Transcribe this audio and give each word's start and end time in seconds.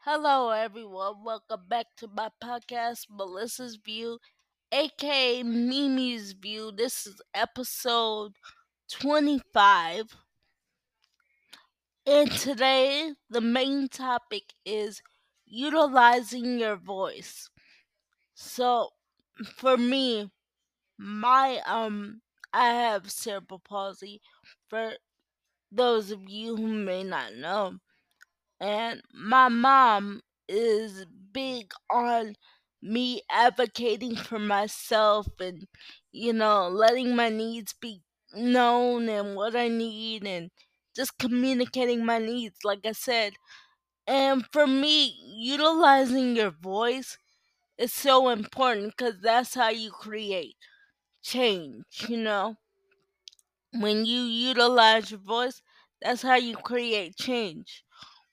Hello, 0.00 0.50
everyone. 0.50 1.22
Welcome 1.24 1.62
back 1.68 1.86
to 1.98 2.08
my 2.08 2.30
podcast, 2.42 3.06
Melissa's 3.08 3.76
View, 3.76 4.18
aka 4.72 5.42
Mimi's 5.44 6.32
View. 6.32 6.72
This 6.72 7.06
is 7.06 7.22
episode 7.34 8.32
25. 8.90 10.16
And 12.04 12.30
today, 12.30 13.14
the 13.30 13.40
main 13.40 13.88
topic 13.88 14.52
is 14.66 15.00
utilizing 15.46 16.58
your 16.58 16.76
voice. 16.76 17.48
So, 18.34 18.90
for 19.56 19.76
me, 19.78 20.30
my, 20.98 21.60
um, 21.66 22.22
I 22.52 22.68
have 22.70 23.10
cerebral 23.12 23.60
palsy. 23.60 24.22
For 24.70 24.94
those 25.72 26.10
of 26.12 26.28
you 26.30 26.56
who 26.56 26.68
may 26.68 27.04
not 27.04 27.34
know, 27.34 27.78
and 28.60 29.02
my 29.14 29.48
mom 29.48 30.22
is 30.48 31.06
big 31.32 31.72
on 31.90 32.34
me 32.82 33.22
advocating 33.30 34.16
for 34.16 34.38
myself 34.38 35.26
and 35.40 35.66
you 36.12 36.32
know 36.32 36.68
letting 36.68 37.14
my 37.14 37.28
needs 37.28 37.74
be 37.74 38.02
known 38.34 39.08
and 39.08 39.36
what 39.36 39.54
I 39.56 39.68
need 39.68 40.26
and 40.26 40.50
just 40.96 41.18
communicating 41.18 42.04
my 42.04 42.18
needs 42.18 42.58
like 42.64 42.80
I 42.86 42.92
said. 42.92 43.34
And 44.06 44.46
for 44.52 44.66
me 44.66 45.14
utilizing 45.38 46.36
your 46.36 46.50
voice 46.50 47.18
is 47.78 47.92
so 47.92 48.30
important 48.30 48.96
cuz 48.96 49.20
that's 49.22 49.54
how 49.54 49.70
you 49.70 49.90
create 49.92 50.56
change 51.22 51.84
you 52.08 52.18
know? 52.18 52.56
When 53.72 54.04
you 54.04 54.20
utilize 54.20 55.10
your 55.10 55.18
voice 55.18 55.60
that's 56.00 56.22
how 56.22 56.36
you 56.36 56.56
create 56.56 57.16
change 57.16 57.82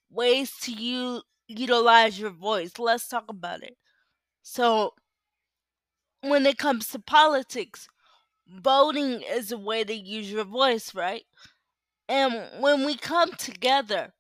ways 0.10 0.52
to 0.62 0.72
u- 0.72 1.22
utilize 1.48 2.20
your 2.20 2.32
voice. 2.32 2.72
Let's 2.80 3.08
talk 3.08 3.26
about 3.30 3.64
it. 3.64 3.78
So, 4.44 4.94
when 6.22 6.46
it 6.46 6.58
comes 6.58 6.88
to 6.90 7.00
politics, 7.00 7.88
voting 8.48 9.22
is 9.24 9.52
a 9.52 9.58
way 9.58 9.84
to 9.84 9.94
use 9.94 10.32
your 10.32 10.46
voice, 10.46 10.96
right? 10.96 11.24
And 12.10 12.62
when 12.62 12.86
we 12.86 12.98
come 12.98 13.34
together 13.34 14.14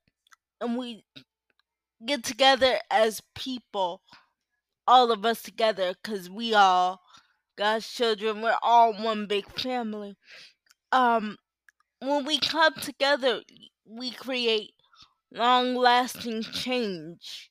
and 0.61 0.77
we 0.77 1.05
get 2.05 2.23
together 2.23 2.79
as 2.91 3.21
people, 3.35 4.01
all 4.87 5.11
of 5.11 5.25
us 5.25 5.41
together, 5.43 5.93
because 6.01 6.29
we 6.29 6.53
all, 6.53 7.01
God's 7.57 7.87
children, 7.91 8.41
we're 8.41 8.57
all 8.61 8.93
one 8.93 9.27
big 9.27 9.47
family. 9.59 10.17
Um, 10.91 11.37
when 12.01 12.25
we 12.25 12.39
come 12.39 12.73
together, 12.75 13.41
we 13.85 14.11
create 14.11 14.73
long 15.31 15.75
lasting 15.75 16.43
change. 16.43 17.49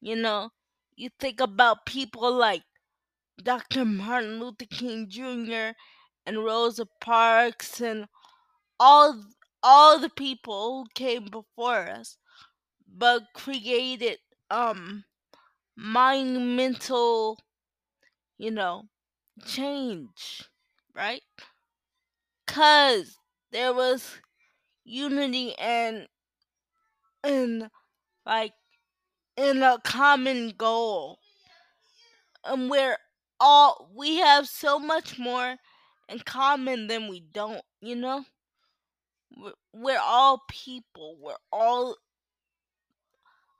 You 0.00 0.16
know, 0.16 0.50
you 0.96 1.10
think 1.18 1.40
about 1.40 1.86
people 1.86 2.32
like 2.32 2.62
Dr. 3.42 3.84
Martin 3.84 4.40
Luther 4.40 4.66
King 4.66 5.08
Jr. 5.08 5.74
and 6.26 6.44
Rosa 6.44 6.86
Parks 7.00 7.80
and 7.80 8.06
all 8.80 9.24
all 9.62 9.98
the 9.98 10.10
people 10.10 10.84
who 10.84 10.90
came 10.94 11.26
before 11.26 11.88
us 11.88 12.18
but 12.88 13.22
created 13.34 14.18
um 14.50 15.04
monumental, 15.76 17.38
you 18.38 18.50
know, 18.50 18.88
change, 19.46 20.48
right? 20.94 21.22
Cuz 22.46 23.16
there 23.50 23.72
was 23.72 24.20
unity 24.84 25.56
and 25.58 26.08
and 27.24 27.70
like 28.26 28.52
in 29.36 29.62
a 29.62 29.78
common 29.84 30.54
goal. 30.56 31.18
And 32.44 32.70
we're 32.70 32.96
all 33.38 33.90
we 33.94 34.16
have 34.16 34.46
so 34.48 34.78
much 34.78 35.18
more 35.18 35.56
in 36.08 36.18
common 36.20 36.86
than 36.86 37.08
we 37.08 37.20
don't 37.20 37.62
you 37.80 37.96
know? 37.96 38.24
We're, 39.36 39.52
we're 39.72 40.00
all 40.00 40.42
people. 40.48 41.16
We're 41.20 41.34
all 41.52 41.96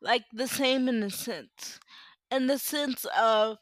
like 0.03 0.25
the 0.33 0.49
same 0.49 0.89
in 0.89 1.03
a 1.03 1.11
sense. 1.11 1.79
In 2.31 2.47
the 2.47 2.59
sense 2.59 3.07
of 3.19 3.59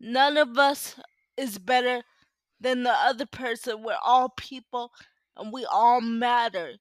none 0.00 0.36
of 0.36 0.58
us 0.58 0.96
is 1.36 1.58
better 1.58 2.02
than 2.60 2.82
the 2.82 2.92
other 2.92 3.26
person. 3.26 3.82
We're 3.82 3.96
all 4.04 4.30
people 4.36 4.92
and 5.36 5.52
we 5.52 5.64
all 5.64 6.00
matter. 6.00 6.74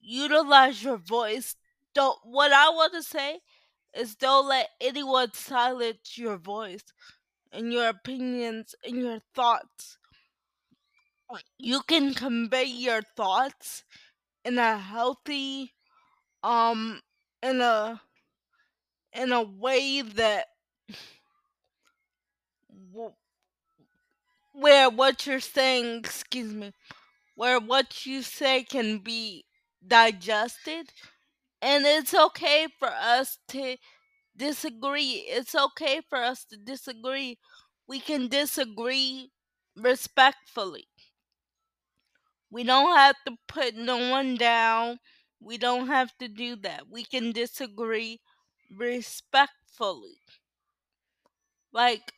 Utilize 0.00 0.82
your 0.82 0.96
voice 0.96 1.56
don't 1.94 2.18
what 2.24 2.52
i 2.52 2.68
want 2.70 2.92
to 2.92 3.02
say 3.02 3.40
is 3.94 4.14
don't 4.14 4.48
let 4.48 4.68
anyone 4.80 5.32
silence 5.32 6.16
your 6.16 6.36
voice 6.36 6.84
and 7.52 7.72
your 7.72 7.88
opinions 7.88 8.74
and 8.84 8.96
your 8.96 9.20
thoughts. 9.34 9.98
You 11.58 11.82
can 11.82 12.14
convey 12.14 12.64
your 12.64 13.02
thoughts 13.02 13.84
in 14.44 14.58
a 14.58 14.78
healthy, 14.78 15.74
um, 16.42 17.00
in 17.42 17.60
a 17.60 18.00
in 19.12 19.32
a 19.32 19.42
way 19.42 20.02
that 20.02 20.46
where 24.52 24.90
what 24.90 25.26
you're 25.26 25.40
saying, 25.40 25.98
excuse 25.98 26.52
me, 26.52 26.72
where 27.34 27.60
what 27.60 28.06
you 28.06 28.22
say 28.22 28.64
can 28.64 28.98
be 28.98 29.44
digested, 29.86 30.92
and 31.62 31.84
it's 31.86 32.14
okay 32.14 32.66
for 32.78 32.88
us 32.88 33.38
to 33.48 33.76
disagree. 34.36 35.26
It's 35.28 35.54
okay 35.54 36.02
for 36.08 36.18
us 36.18 36.44
to 36.46 36.56
disagree. 36.58 37.38
We 37.88 38.00
can 38.00 38.28
disagree 38.28 39.30
respectfully. 39.76 40.88
We 42.50 42.62
don't 42.62 42.94
have 42.94 43.16
to 43.26 43.38
put 43.46 43.74
no 43.74 44.10
one 44.10 44.34
down. 44.34 45.00
We 45.40 45.56
don't 45.56 45.86
have 45.86 46.14
to 46.18 46.28
do 46.28 46.56
that. 46.56 46.86
We 46.88 47.04
can 47.04 47.32
disagree 47.32 48.20
respectfully. 48.70 50.20
Like 51.72 52.12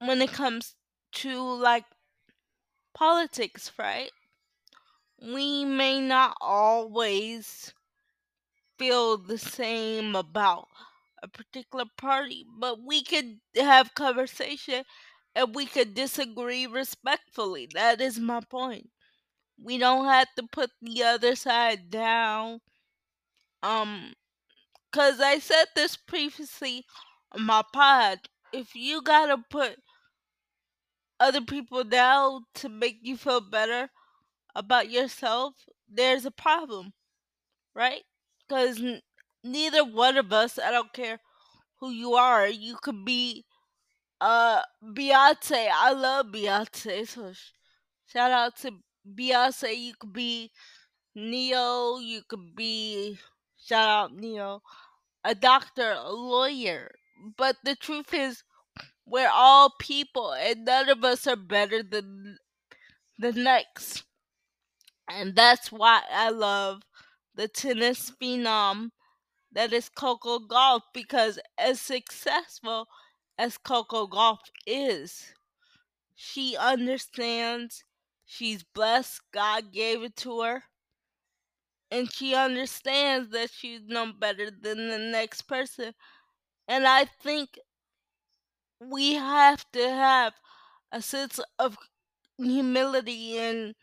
when 0.00 0.22
it 0.22 0.32
comes 0.32 0.76
to 1.14 1.42
like 1.42 1.86
politics, 2.92 3.72
right? 3.78 4.10
We 5.22 5.64
may 5.64 6.00
not 6.00 6.36
always 6.40 7.72
feel 8.78 9.18
the 9.18 9.38
same 9.38 10.16
about 10.16 10.68
a 11.22 11.28
particular 11.28 11.84
party, 11.98 12.46
but 12.58 12.82
we 12.82 13.02
could 13.04 13.40
have 13.56 13.94
conversation 13.94 14.84
and 15.34 15.54
we 15.54 15.66
could 15.66 15.94
disagree 15.94 16.66
respectfully. 16.66 17.68
That 17.74 18.00
is 18.00 18.18
my 18.20 18.40
point. 18.50 18.90
We 19.62 19.78
don't 19.78 20.06
have 20.06 20.28
to 20.36 20.44
put 20.44 20.70
the 20.82 21.04
other 21.04 21.36
side 21.36 21.90
down. 21.90 22.60
Um, 23.62 24.14
cause 24.92 25.20
I 25.20 25.38
said 25.40 25.66
this 25.76 25.96
previously 25.96 26.86
on 27.32 27.44
my 27.44 27.62
pod. 27.72 28.20
If 28.52 28.74
you 28.76 29.02
gotta 29.02 29.38
put 29.50 29.78
other 31.20 31.40
people 31.40 31.84
down 31.84 32.44
to 32.54 32.68
make 32.68 32.98
you 33.02 33.16
feel 33.16 33.40
better 33.40 33.90
about 34.54 34.90
yourself, 34.90 35.54
there's 35.88 36.24
a 36.26 36.30
problem, 36.32 36.92
right? 37.74 38.04
Cause 38.48 38.78
n- 38.82 39.02
neither 39.44 39.84
one 39.84 40.16
of 40.16 40.32
us, 40.32 40.58
I 40.58 40.70
don't 40.70 40.92
care 40.92 41.20
who 41.80 41.90
you 41.90 42.14
are, 42.14 42.48
you 42.48 42.76
could 42.82 43.04
be 43.04 43.44
uh 44.20 44.62
Beyonce. 44.84 45.68
I 45.72 45.92
love 45.92 46.26
Beyonce, 46.28 47.06
so 47.08 47.32
sh- 47.32 47.52
shout 48.06 48.32
out 48.32 48.56
to 48.58 48.72
Beyonce. 49.06 49.76
You 49.78 49.94
could 49.98 50.12
be 50.12 50.50
Neo, 51.14 51.98
you 51.98 52.22
could 52.28 52.56
be 52.56 53.18
shout 53.58 53.88
out 53.88 54.14
Neo, 54.16 54.62
a 55.24 55.34
doctor, 55.34 55.92
a 55.92 56.10
lawyer. 56.12 56.92
But 57.36 57.56
the 57.64 57.76
truth 57.76 58.14
is, 58.14 58.44
we're 59.06 59.30
all 59.32 59.70
people, 59.80 60.32
and 60.34 60.64
none 60.66 60.88
of 60.90 61.04
us 61.04 61.26
are 61.26 61.36
better 61.36 61.82
than 61.82 62.38
the 63.18 63.32
next. 63.32 64.04
And 65.10 65.34
that's 65.34 65.72
why 65.72 66.02
I 66.10 66.30
love 66.30 66.82
the 67.38 67.48
tennis 67.48 68.12
phenom 68.20 68.90
that 69.52 69.72
is 69.72 69.88
Coco 69.88 70.40
Gauff 70.40 70.82
because 70.92 71.38
as 71.56 71.80
successful 71.80 72.88
as 73.38 73.56
Coco 73.56 74.08
Gauff 74.08 74.40
is, 74.66 75.32
she 76.16 76.56
understands 76.58 77.84
she's 78.26 78.64
blessed, 78.64 79.20
God 79.32 79.72
gave 79.72 80.02
it 80.02 80.16
to 80.16 80.40
her 80.42 80.64
and 81.92 82.12
she 82.12 82.34
understands 82.34 83.30
that 83.30 83.50
she's 83.50 83.82
no 83.86 84.12
better 84.12 84.50
than 84.50 84.88
the 84.88 84.98
next 84.98 85.42
person. 85.42 85.94
And 86.66 86.86
I 86.86 87.04
think 87.04 87.58
we 88.80 89.14
have 89.14 89.64
to 89.72 89.88
have 89.88 90.34
a 90.90 91.00
sense 91.00 91.40
of 91.58 91.76
humility 92.36 93.38
and 93.38 93.76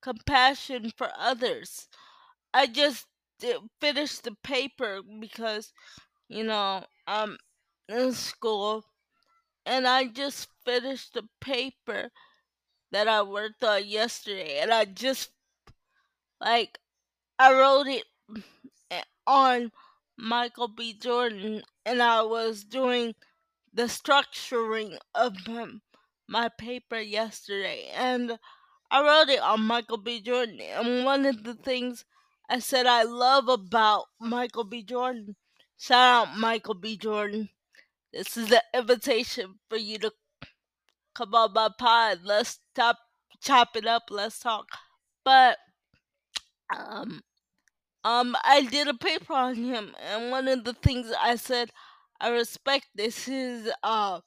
compassion 0.00 0.92
for 0.96 1.10
others. 1.16 1.88
I 2.54 2.66
just 2.66 3.06
finished 3.80 4.24
the 4.24 4.36
paper 4.42 5.00
because 5.20 5.72
you 6.28 6.44
know, 6.44 6.82
um, 7.06 7.36
in 7.88 8.12
school, 8.12 8.84
and 9.66 9.86
I 9.86 10.06
just 10.06 10.48
finished 10.64 11.12
the 11.12 11.24
paper 11.40 12.10
that 12.90 13.06
I 13.06 13.22
worked 13.22 13.62
on 13.62 13.86
yesterday, 13.86 14.58
and 14.60 14.72
I 14.72 14.86
just 14.86 15.30
like 16.40 16.78
I 17.38 17.52
wrote 17.52 17.86
it 17.86 18.04
on 19.26 19.72
Michael 20.16 20.68
B. 20.68 20.94
Jordan, 20.94 21.62
and 21.84 22.02
I 22.02 22.22
was 22.22 22.64
doing 22.64 23.14
the 23.74 23.84
structuring 23.84 24.96
of 25.14 25.34
my 26.28 26.48
paper 26.48 26.98
yesterday, 26.98 27.90
and 27.94 28.38
I 28.90 29.02
wrote 29.02 29.32
it 29.32 29.40
on 29.40 29.62
Michael 29.62 29.98
B. 29.98 30.20
Jordan. 30.20 30.60
And 30.60 31.04
one 31.04 31.26
of 31.26 31.44
the 31.44 31.54
things 31.54 32.04
I 32.48 32.60
said 32.60 32.86
I 32.86 33.02
love 33.02 33.48
about 33.48 34.06
Michael 34.20 34.62
B. 34.64 34.82
Jordan, 34.84 35.34
shout 35.76 36.28
out 36.28 36.38
Michael 36.38 36.74
B. 36.74 36.96
Jordan. 36.96 37.50
This 38.12 38.36
is 38.36 38.52
an 38.52 38.60
invitation 38.74 39.60
for 39.68 39.76
you 39.78 39.98
to 40.00 40.12
come 41.14 41.34
on 41.34 41.52
my 41.52 41.68
pod. 41.78 42.20
Let's 42.24 42.60
stop 42.72 42.98
chop 43.40 43.76
it 43.76 43.86
up. 43.86 44.04
Let's 44.10 44.38
talk. 44.38 44.66
But 45.24 45.58
um 46.76 47.22
um 48.04 48.36
I 48.44 48.62
did 48.62 48.88
a 48.88 48.94
paper 48.94 49.34
on 49.34 49.56
him 49.56 49.94
and 50.00 50.30
one 50.30 50.48
of 50.48 50.64
the 50.64 50.74
things 50.74 51.12
I 51.20 51.36
said 51.36 51.70
I 52.20 52.30
respect 52.30 52.88
this 52.94 53.26
his 53.26 53.70
uh 53.82 54.20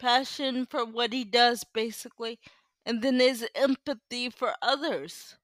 passion 0.00 0.66
for 0.66 0.84
what 0.86 1.12
he 1.12 1.24
does 1.24 1.64
basically 1.64 2.38
and 2.86 3.02
then 3.02 3.20
his 3.20 3.46
empathy 3.54 4.30
for 4.30 4.54
others. 4.62 5.36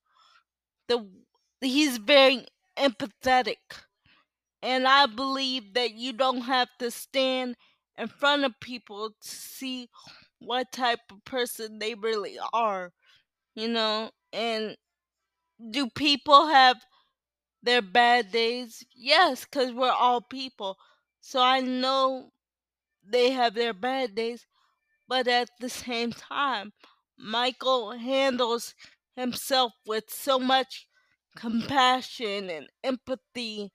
The 0.88 1.08
he's 1.60 1.98
very 1.98 2.46
empathetic 2.78 3.56
and 4.62 4.86
I 4.88 5.06
believe 5.06 5.74
that 5.74 5.94
you 5.94 6.12
don't 6.12 6.42
have 6.42 6.68
to 6.78 6.90
stand 6.90 7.56
in 7.96 8.08
front 8.08 8.44
of 8.44 8.58
people 8.60 9.10
to 9.10 9.28
see 9.28 9.88
what 10.40 10.72
type 10.72 11.00
of 11.10 11.24
person 11.24 11.78
they 11.78 11.94
really 11.94 12.38
are, 12.52 12.92
you 13.54 13.68
know? 13.68 14.10
And 14.32 14.76
do 15.70 15.88
people 15.90 16.48
have 16.48 16.78
their 17.62 17.82
bad 17.82 18.32
days? 18.32 18.84
Yes, 18.94 19.44
because 19.44 19.72
we're 19.72 19.90
all 19.90 20.20
people. 20.22 20.78
So 21.20 21.40
I 21.40 21.60
know 21.60 22.30
they 23.04 23.30
have 23.30 23.54
their 23.54 23.74
bad 23.74 24.14
days, 24.14 24.46
but 25.08 25.28
at 25.28 25.50
the 25.60 25.68
same 25.70 26.12
time, 26.12 26.72
Michael 27.18 27.92
handles 27.92 28.74
himself 29.16 29.72
with 29.86 30.04
so 30.10 30.38
much 30.38 30.86
compassion 31.36 32.50
and 32.50 32.68
empathy 32.84 33.70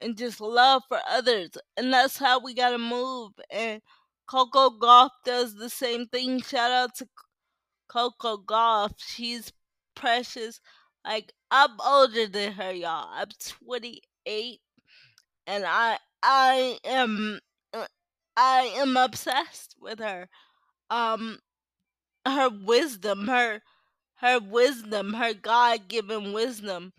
and 0.00 0.16
just 0.16 0.40
love 0.40 0.82
for 0.88 1.00
others. 1.08 1.50
And 1.76 1.92
that's 1.92 2.18
how 2.18 2.40
we 2.40 2.54
gotta 2.54 2.78
move. 2.78 3.32
And 3.50 3.82
Coco 4.26 4.70
Gauff 4.70 5.10
does 5.24 5.54
the 5.54 5.70
same 5.70 6.06
thing. 6.06 6.40
Shout 6.42 6.70
out 6.72 6.94
to 6.96 7.06
Coco 7.88 8.38
Gauff. 8.38 8.92
She's 8.98 9.52
precious. 9.94 10.60
Like 11.04 11.32
I'm 11.50 11.70
older 11.84 12.26
than 12.28 12.52
her, 12.52 12.72
y'all. 12.72 13.08
I'm 13.12 13.28
28, 13.40 14.60
and 15.46 15.64
I 15.66 15.98
I 16.22 16.78
am 16.84 17.40
uh, 17.74 17.86
I 18.36 18.72
am 18.76 18.96
obsessed 18.96 19.76
with 19.80 19.98
her. 20.00 20.28
Um, 20.90 21.38
her 22.26 22.48
wisdom, 22.50 23.26
her 23.28 23.62
her 24.22 24.38
wisdom, 24.38 25.14
her 25.14 25.34
God 25.34 25.88
given 25.88 26.32
wisdom, 26.32 26.92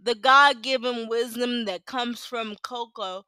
the 0.00 0.14
God 0.14 0.62
given 0.62 1.08
wisdom 1.08 1.64
that 1.64 1.86
comes 1.86 2.24
from 2.24 2.56
Coco 2.62 3.24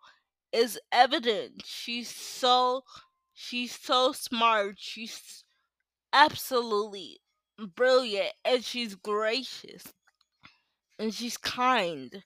is 0.53 0.79
evident. 0.93 1.63
She's 1.67 2.09
so 2.09 2.83
she's 3.35 3.77
so 3.79 4.13
smart. 4.13 4.77
She's 4.79 5.45
absolutely 6.13 7.21
brilliant 7.75 8.33
and 8.45 8.65
she's 8.65 8.95
gracious 8.95 9.85
and 10.99 11.13
she's 11.13 11.37
kind. 11.37 12.23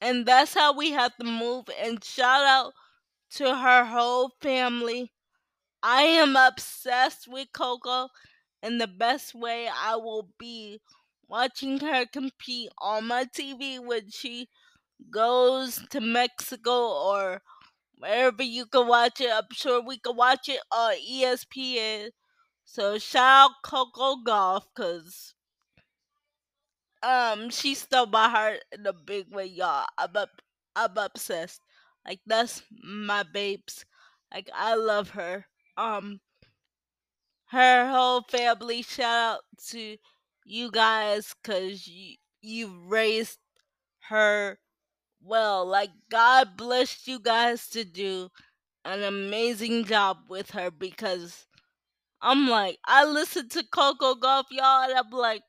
And 0.00 0.24
that's 0.24 0.54
how 0.54 0.76
we 0.76 0.92
have 0.92 1.16
to 1.16 1.24
move 1.24 1.66
and 1.82 2.02
shout 2.02 2.44
out 2.44 2.72
to 3.32 3.44
her 3.56 3.84
whole 3.84 4.32
family. 4.40 5.12
I 5.82 6.02
am 6.02 6.36
obsessed 6.36 7.28
with 7.28 7.48
Coco 7.52 8.08
and 8.62 8.80
the 8.80 8.86
best 8.88 9.34
way 9.34 9.68
I 9.68 9.96
will 9.96 10.30
be 10.38 10.80
watching 11.28 11.80
her 11.80 12.06
compete 12.06 12.70
on 12.78 13.06
my 13.06 13.24
TV 13.24 13.78
when 13.78 14.10
she 14.10 14.48
goes 15.10 15.86
to 15.90 16.00
Mexico 16.00 16.72
or 16.72 17.42
wherever 17.96 18.42
you 18.42 18.66
can 18.66 18.88
watch 18.88 19.20
it. 19.20 19.30
I'm 19.32 19.48
sure 19.52 19.82
we 19.82 19.98
can 19.98 20.16
watch 20.16 20.48
it 20.48 20.60
on 20.72 20.94
ESPN. 20.96 22.12
So 22.64 22.98
shout 22.98 23.50
out 23.50 23.62
Coco 23.64 24.16
Gauff 24.24 24.64
because 24.74 25.34
um 27.02 27.50
she 27.50 27.74
stole 27.74 28.06
my 28.06 28.28
heart 28.28 28.60
in 28.72 28.86
a 28.86 28.92
big 28.92 29.32
way, 29.32 29.46
y'all. 29.46 29.86
I'm 29.98 30.16
up, 30.16 30.30
I'm 30.76 30.96
obsessed. 30.96 31.60
Like 32.06 32.20
that's 32.26 32.62
my 32.82 33.22
babes. 33.32 33.84
Like 34.32 34.48
I 34.54 34.74
love 34.74 35.10
her. 35.10 35.46
Um 35.76 36.20
her 37.50 37.88
whole 37.90 38.22
family. 38.22 38.82
Shout 38.82 39.36
out 39.36 39.40
to 39.68 39.96
you 40.44 40.70
guys 40.70 41.34
because 41.42 41.86
you 41.86 42.16
you 42.42 42.72
raised 42.86 43.38
her 44.08 44.58
well. 45.22 45.66
Like 45.66 45.90
God 46.10 46.56
blessed 46.56 47.08
you 47.08 47.20
guys 47.20 47.68
to 47.70 47.84
do 47.84 48.30
an 48.84 49.02
amazing 49.02 49.84
job 49.86 50.18
with 50.28 50.52
her 50.52 50.70
because 50.70 51.46
I'm 52.22 52.48
like 52.48 52.78
I 52.86 53.04
listened 53.04 53.50
to 53.52 53.64
Coco 53.64 54.14
Gauff 54.16 54.46
y'all 54.50 54.84
and 54.90 54.98
I'm 54.98 55.10
like 55.10 55.42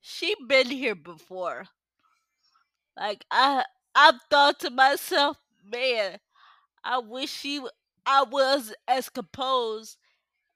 she 0.00 0.34
been 0.48 0.68
here 0.70 0.94
before. 0.96 1.66
Like 2.96 3.24
I 3.30 3.64
I've 3.94 4.20
thought 4.30 4.60
to 4.60 4.70
myself, 4.70 5.36
man, 5.64 6.18
I 6.84 6.98
wish 6.98 7.30
she 7.32 7.60
I 8.06 8.24
was 8.24 8.74
as 8.88 9.08
composed 9.10 9.98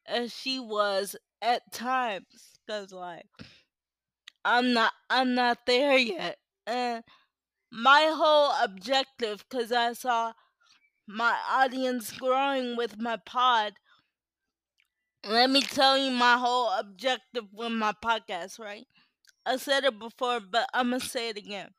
as 0.08 0.32
she 0.32 0.58
was 0.58 1.17
at 1.43 1.73
times 1.73 2.58
cuz 2.69 2.93
like 2.93 3.26
I'm 4.44 4.73
not 4.73 4.93
I'm 5.11 5.35
not 5.35 5.67
there 5.67 5.99
yet. 5.99 6.38
And 6.67 7.05
my 7.73 8.12
whole 8.14 8.53
objective 8.62 9.49
cuz 9.49 9.73
I 9.73 9.93
saw 9.93 10.32
my 11.06 11.37
audience 11.49 12.12
growing 12.12 12.76
with 12.76 12.99
my 12.99 13.17
pod. 13.17 13.75
Let 15.25 15.50
me 15.50 15.61
tell 15.62 15.99
you 15.99 16.11
my 16.11 16.38
whole 16.38 16.71
objective 16.71 17.47
with 17.52 17.73
my 17.73 17.92
podcast, 17.92 18.59
right? 18.59 18.87
I 19.45 19.57
said 19.57 19.85
it 19.85 19.99
before, 19.99 20.40
but 20.40 20.69
I'm 20.75 20.90
to 20.92 21.00
say 21.00 21.28
it 21.30 21.37
again. 21.37 21.71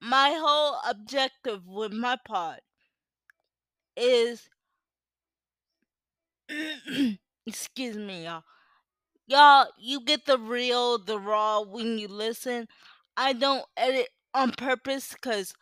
My 0.00 0.30
whole 0.38 0.80
objective 0.88 1.66
with 1.66 1.92
my 1.92 2.16
pod 2.26 2.60
is 3.96 4.48
excuse 7.46 7.96
me, 7.96 8.24
y'all. 8.24 8.42
Y'all, 9.26 9.66
you 9.78 10.00
get 10.04 10.26
the 10.26 10.38
real, 10.38 10.98
the 10.98 11.18
raw 11.18 11.60
when 11.60 11.98
you 11.98 12.08
listen. 12.08 12.68
I 13.16 13.32
don't 13.32 13.64
edit 13.76 14.08
on 14.34 14.52
purpose 14.52 15.14
because 15.14 15.54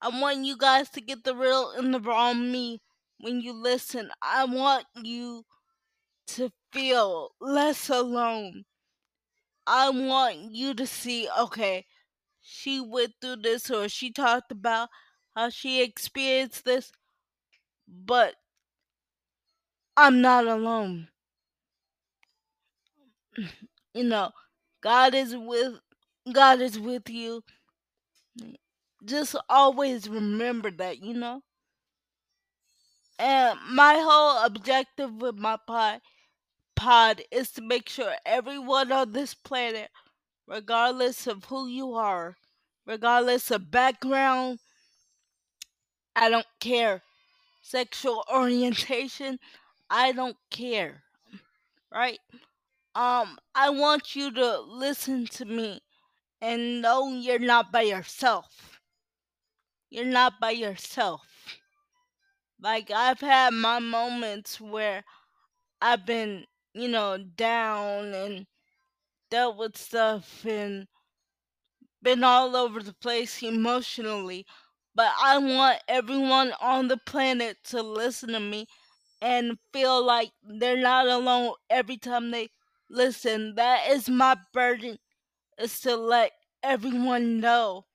I 0.00 0.08
want 0.08 0.44
you 0.44 0.56
guys 0.56 0.90
to 0.90 1.00
get 1.00 1.24
the 1.24 1.34
real 1.34 1.72
and 1.72 1.94
the 1.94 2.00
raw 2.00 2.34
me 2.34 2.80
when 3.20 3.40
you 3.40 3.52
listen. 3.52 4.10
I 4.22 4.44
want 4.44 4.84
you 4.96 5.44
to 6.28 6.50
feel 6.72 7.30
less 7.40 7.88
alone. 7.88 8.64
I 9.66 9.90
want 9.90 10.52
you 10.52 10.74
to 10.74 10.86
see, 10.86 11.28
okay, 11.38 11.86
she 12.40 12.80
went 12.80 13.12
through 13.20 13.36
this 13.36 13.70
or 13.70 13.88
she 13.88 14.10
talked 14.12 14.50
about 14.52 14.88
how 15.36 15.50
she 15.50 15.82
experienced 15.82 16.64
this, 16.64 16.90
but 17.86 18.34
I'm 19.96 20.20
not 20.22 20.46
alone. 20.46 21.08
You 23.94 24.04
know, 24.04 24.30
God 24.82 25.14
is 25.14 25.36
with 25.36 25.80
God 26.32 26.60
is 26.60 26.78
with 26.78 27.08
you. 27.08 27.42
Just 29.04 29.34
always 29.48 30.08
remember 30.08 30.70
that, 30.72 31.02
you 31.02 31.14
know? 31.14 31.42
And 33.18 33.58
my 33.70 33.94
whole 33.94 34.44
objective 34.44 35.12
with 35.14 35.36
my 35.36 35.56
pod 35.66 36.00
pod 36.76 37.22
is 37.32 37.50
to 37.52 37.62
make 37.62 37.88
sure 37.88 38.14
everyone 38.24 38.92
on 38.92 39.12
this 39.12 39.34
planet, 39.34 39.90
regardless 40.46 41.26
of 41.26 41.44
who 41.46 41.66
you 41.66 41.94
are, 41.94 42.36
regardless 42.86 43.50
of 43.50 43.70
background, 43.70 44.60
I 46.14 46.30
don't 46.30 46.46
care. 46.60 47.02
Sexual 47.62 48.24
orientation, 48.32 49.38
I 49.90 50.12
don't 50.12 50.36
care. 50.50 51.02
Right? 51.92 52.20
Um, 52.98 53.38
I 53.54 53.70
want 53.70 54.16
you 54.16 54.32
to 54.32 54.58
listen 54.60 55.26
to 55.28 55.44
me 55.44 55.80
and 56.40 56.82
know 56.82 57.12
you're 57.12 57.38
not 57.38 57.70
by 57.70 57.82
yourself. 57.82 58.80
You're 59.90 60.06
not 60.06 60.40
by 60.40 60.52
yourself. 60.52 61.60
Like 62.60 62.90
I've 62.90 63.20
had 63.20 63.54
my 63.54 63.78
moments 63.80 64.60
where 64.60 65.04
I've 65.80 66.06
been, 66.06 66.46
you 66.74 66.88
know, 66.88 67.18
down 67.18 68.14
and 68.14 68.46
dealt 69.30 69.56
with 69.58 69.76
stuff 69.76 70.44
and 70.46 70.88
been 72.02 72.24
all 72.24 72.56
over 72.56 72.82
the 72.82 72.94
place 72.94 73.42
emotionally. 73.42 74.46
But 74.94 75.12
I 75.22 75.38
want 75.38 75.80
everyone 75.88 76.52
on 76.60 76.88
the 76.88 76.96
planet 76.96 77.56
to 77.66 77.82
listen 77.82 78.30
to 78.30 78.40
me 78.40 78.66
and 79.20 79.58
feel 79.72 80.04
like 80.04 80.30
they're 80.42 80.76
not 80.80 81.06
alone 81.06 81.54
every 81.70 81.96
time 81.96 82.30
they 82.30 82.48
listen. 82.90 83.54
That 83.56 83.88
is 83.90 84.08
my 84.08 84.36
burden 84.52 84.98
is 85.58 85.80
to 85.80 85.96
let 85.96 86.32
everyone 86.62 87.40
know 87.40 87.86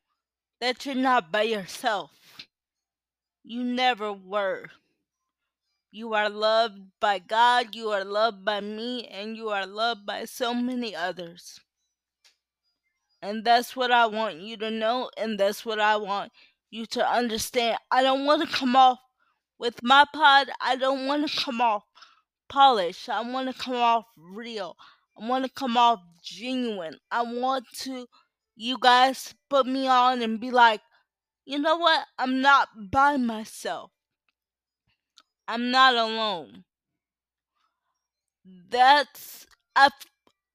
that 0.59 0.85
you're 0.85 0.95
not 0.95 1.31
by 1.31 1.43
yourself. 1.43 2.12
You 3.43 3.63
never 3.63 4.13
were. 4.13 4.69
You 5.91 6.13
are 6.15 6.29
loved 6.29 6.79
by 7.00 7.19
God, 7.19 7.75
you 7.75 7.89
are 7.89 8.03
loved 8.03 8.43
by 8.43 8.62
me, 8.62 9.05
and 9.05 9.38
you 9.38 9.50
are 9.50 9.67
loved 9.67 10.07
by 10.07 10.25
so 10.25 10.53
many 10.53 10.95
others. 10.95 11.59
And 13.21 13.45
that's 13.45 13.75
what 13.75 13.91
I 13.91 14.07
want 14.07 14.39
you 14.39 14.57
to 14.57 14.71
know, 14.71 15.12
and 15.17 15.39
that's 15.39 15.63
what 15.63 15.79
I 15.79 15.97
want 15.97 16.31
you 16.71 16.88
to 16.88 17.07
understand. 17.07 17.77
I 17.91 18.01
don't 18.01 18.25
want 18.25 18.41
to 18.41 18.57
come 18.57 18.75
off 18.75 19.00
with 19.59 19.83
my 19.83 20.05
pod, 20.12 20.47
I 20.59 20.75
don't 20.75 21.05
want 21.05 21.29
to 21.29 21.41
come 21.41 21.62
off 21.62 21.83
polished. 22.53 23.10
I 23.10 23.22
want 23.22 23.51
to 23.53 23.60
come 23.62 23.75
off 23.75 24.05
real. 24.15 24.77
I 25.19 25.27
want 25.27 25.43
to 25.45 25.51
come 25.51 25.75
off 25.75 26.00
genuine. 26.22 27.00
I 27.12 27.24
want 27.24 27.65
to, 27.79 28.07
you 28.55 28.77
guys, 28.79 29.33
put 29.50 29.65
me 29.65 29.88
on 29.88 30.22
and 30.22 30.39
be 30.39 30.51
like, 30.51 30.81
you 31.45 31.57
know 31.60 31.77
what? 31.77 32.05
I'm 32.19 32.41
not 32.41 32.69
by 32.91 33.17
myself. 33.17 33.91
I'm 35.48 35.72
not 35.72 35.95
alone. 35.95 36.63
That's 38.69 39.48
I 39.75 39.89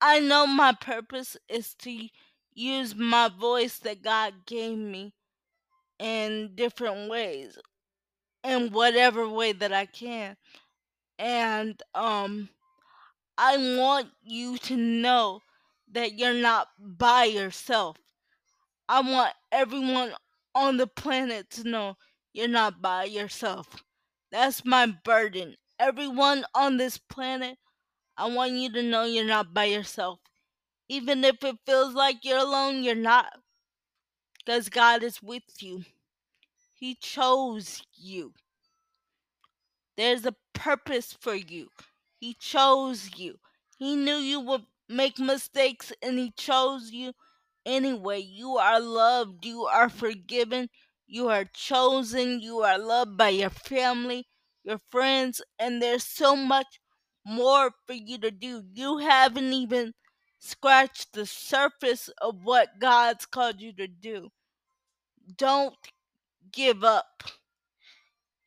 I 0.01 0.21
know 0.21 0.47
my 0.47 0.73
purpose 0.73 1.37
is 1.49 1.75
to 1.81 2.09
use 2.55 2.95
my 2.95 3.29
voice 3.29 3.79
that 3.81 4.03
God 4.03 4.47
gave 4.47 4.79
me 4.79 5.15
in 5.99 6.53
different 6.55 7.11
ways 7.11 7.59
in 8.45 8.71
whatever 8.73 9.29
way 9.29 9.53
that 9.53 9.73
I 9.73 9.87
can. 9.87 10.37
And 11.19 11.83
um 11.95 12.49
I 13.39 13.57
want 13.79 14.11
you 14.23 14.59
to 14.59 14.77
know 14.77 15.43
that 15.93 16.15
you're 16.19 16.35
not 16.35 16.69
by 16.79 17.25
yourself. 17.25 17.97
I 18.89 19.01
want 19.01 19.35
everyone 19.53 20.15
on 20.55 20.77
the 20.77 20.87
planet 20.87 21.51
to 21.53 21.65
know 21.69 21.97
you're 22.35 22.49
not 22.49 22.83
by 22.83 23.05
yourself. 23.05 23.83
That's 24.31 24.65
my 24.65 24.87
burden. 24.87 25.57
Everyone 25.79 26.45
on 26.55 26.77
this 26.77 26.99
planet, 26.99 27.59
I 28.17 28.27
want 28.29 28.53
you 28.53 28.73
to 28.73 28.83
know 28.83 29.05
you're 29.05 29.25
not 29.25 29.55
by 29.55 29.67
yourself. 29.67 30.21
Even 30.89 31.25
if 31.25 31.45
it 31.45 31.57
feels 31.67 31.95
like 31.95 32.25
you're 32.25 32.39
alone, 32.39 32.83
you're 32.85 32.95
not. 32.95 33.33
Because 34.39 34.69
God 34.69 35.05
is 35.05 35.23
with 35.23 35.45
you. 35.63 35.85
He 36.75 36.95
chose 36.97 37.83
you. 37.95 38.35
There's 39.99 40.25
a 40.25 40.35
purpose 40.55 41.15
for 41.21 41.35
you. 41.35 41.69
He 42.21 42.35
chose 42.35 43.11
you. 43.17 43.41
He 43.79 43.97
knew 43.97 44.15
you 44.15 44.41
would 44.41 44.63
make 44.89 45.19
mistakes 45.19 45.93
and 46.01 46.19
He 46.19 46.31
chose 46.31 46.91
you 46.93 47.13
anyway. 47.67 48.21
You 48.21 48.57
are 48.59 48.81
loved. 48.81 49.45
You 49.45 49.65
are 49.65 49.91
forgiven. 49.91 50.71
You 51.07 51.29
are 51.29 51.45
chosen. 51.45 52.41
You 52.41 52.61
are 52.61 52.79
loved 52.79 53.17
by 53.19 53.31
your 53.31 53.51
family, 53.51 54.29
your 54.65 54.79
friends, 54.91 55.43
and 55.59 55.83
there's 55.83 56.05
so 56.05 56.37
much 56.37 56.81
more 57.27 57.73
for 57.87 57.95
you 57.95 58.19
to 58.19 58.31
do. 58.31 58.63
You 58.73 58.99
haven't 58.99 59.53
even 59.53 59.95
scratched 60.39 61.13
the 61.13 61.27
surface 61.27 62.09
of 62.23 62.45
what 62.45 62.79
God's 62.79 63.27
called 63.27 63.61
you 63.61 63.73
to 63.75 63.89
do. 63.89 64.31
Don't 65.37 65.75
give 66.53 66.85
up. 66.85 67.25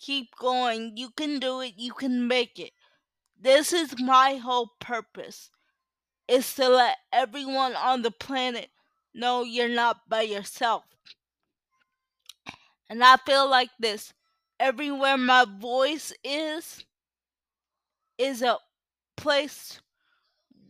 Keep 0.01 0.35
going. 0.35 0.97
You 0.97 1.11
can 1.11 1.39
do 1.39 1.61
it. 1.61 1.73
You 1.77 1.93
can 1.93 2.27
make 2.27 2.57
it. 2.57 2.71
This 3.39 3.71
is 3.71 3.99
my 3.99 4.35
whole 4.35 4.71
purpose. 4.79 5.51
Is 6.27 6.55
to 6.55 6.69
let 6.69 6.97
everyone 7.13 7.75
on 7.75 8.01
the 8.01 8.11
planet 8.11 8.69
know 9.13 9.43
you're 9.43 9.69
not 9.69 10.09
by 10.09 10.21
yourself. 10.21 10.83
And 12.89 13.03
I 13.03 13.17
feel 13.17 13.49
like 13.49 13.69
this. 13.79 14.13
Everywhere 14.59 15.17
my 15.17 15.45
voice 15.59 16.13
is 16.23 16.85
is 18.17 18.41
a 18.41 18.57
place 19.17 19.81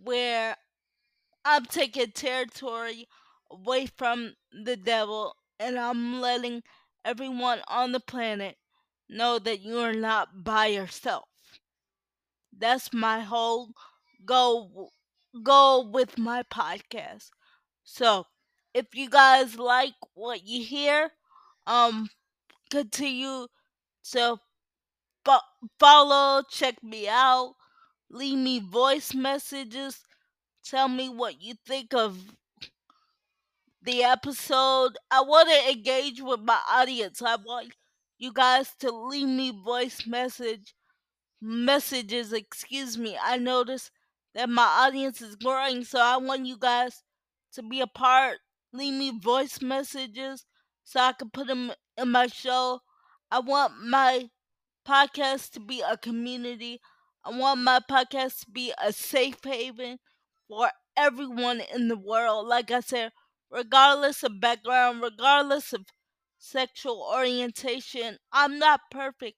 where 0.04 0.56
I'm 1.44 1.66
taking 1.66 2.12
territory 2.12 3.08
away 3.50 3.88
from 3.88 4.36
the 4.52 4.78
devil 4.78 5.36
and 5.60 5.78
I'm 5.78 6.22
letting 6.22 6.64
everyone 7.04 7.60
on 7.68 7.92
the 7.92 8.00
planet 8.00 8.56
know 9.12 9.40
that 9.40 9.62
you 9.62 9.80
are 9.80 9.94
not 9.94 10.44
by 10.44 10.68
yourself. 10.68 11.30
That's 12.58 12.94
my 12.94 13.22
whole 13.22 13.72
goal 14.26 14.94
goal 15.44 15.92
with 15.92 16.18
my 16.18 16.44
podcast. 16.44 17.30
So, 17.84 18.28
if 18.74 18.96
you 18.96 19.10
guys 19.10 19.58
like 19.60 19.96
what 20.14 20.46
you 20.46 20.64
hear, 20.64 21.12
um 21.68 22.10
continue 22.72 23.48
to 24.12 24.40
fo- 25.26 25.50
follow, 25.80 26.44
check 26.50 26.84
me 26.84 27.08
out, 27.10 27.56
leave 28.10 28.38
me 28.40 28.60
voice 28.60 29.14
messages, 29.14 30.04
tell 30.64 30.90
me 30.90 31.10
what 31.10 31.42
you 31.42 31.56
think 31.66 31.94
of 31.94 32.36
the 33.82 34.04
episode. 34.04 34.98
I 35.10 35.22
want 35.22 35.50
to 35.50 35.72
engage 35.72 36.22
with 36.22 36.40
my 36.42 36.60
audience. 36.70 37.22
I 37.22 37.36
want 37.36 37.74
you 38.22 38.34
guys 38.34 38.72
to 38.82 38.92
leave 38.92 39.28
me 39.30 39.52
voice 39.52 40.08
message 40.08 40.76
messages, 41.42 42.34
excuse 42.34 42.98
me. 42.98 43.18
I 43.22 43.38
notice 43.38 43.92
that 44.36 44.50
my 44.50 44.64
audience 44.64 45.22
is 45.22 45.36
growing, 45.36 45.84
so 45.84 46.00
I 46.00 46.18
want 46.18 46.46
you 46.46 46.58
guys 46.58 47.04
to 47.54 47.64
be 47.64 47.82
a 47.82 47.88
part. 47.88 48.38
Leave 48.74 48.94
me 48.94 49.12
voice 49.20 49.62
messages 49.62 50.46
so 50.84 51.00
I 51.00 51.14
can 51.14 51.30
put 51.30 51.48
them 51.48 51.72
in 51.98 52.10
my 52.12 52.28
show. 52.28 52.80
I 53.30 53.40
want 53.40 53.74
my 53.84 54.30
podcast 54.88 55.52
to 55.52 55.60
be 55.60 55.82
a 55.82 55.98
community. 55.98 56.82
I 57.24 57.38
want 57.38 57.62
my 57.62 57.80
podcast 57.90 58.42
to 58.46 58.52
be 58.52 58.74
a 58.82 58.94
safe 58.94 59.44
haven 59.44 60.00
for 60.48 60.70
everyone 60.98 61.62
in 61.74 61.88
the 61.88 61.98
world. 61.98 62.48
Like 62.48 62.72
I 62.72 62.80
said, 62.82 63.12
regardless 63.52 64.24
of 64.24 64.40
background, 64.42 65.02
regardless 65.02 65.74
of 65.74 65.86
sexual 66.42 67.08
orientation, 67.14 68.18
I'm 68.34 68.58
not 68.58 68.82
perfect. 68.90 69.38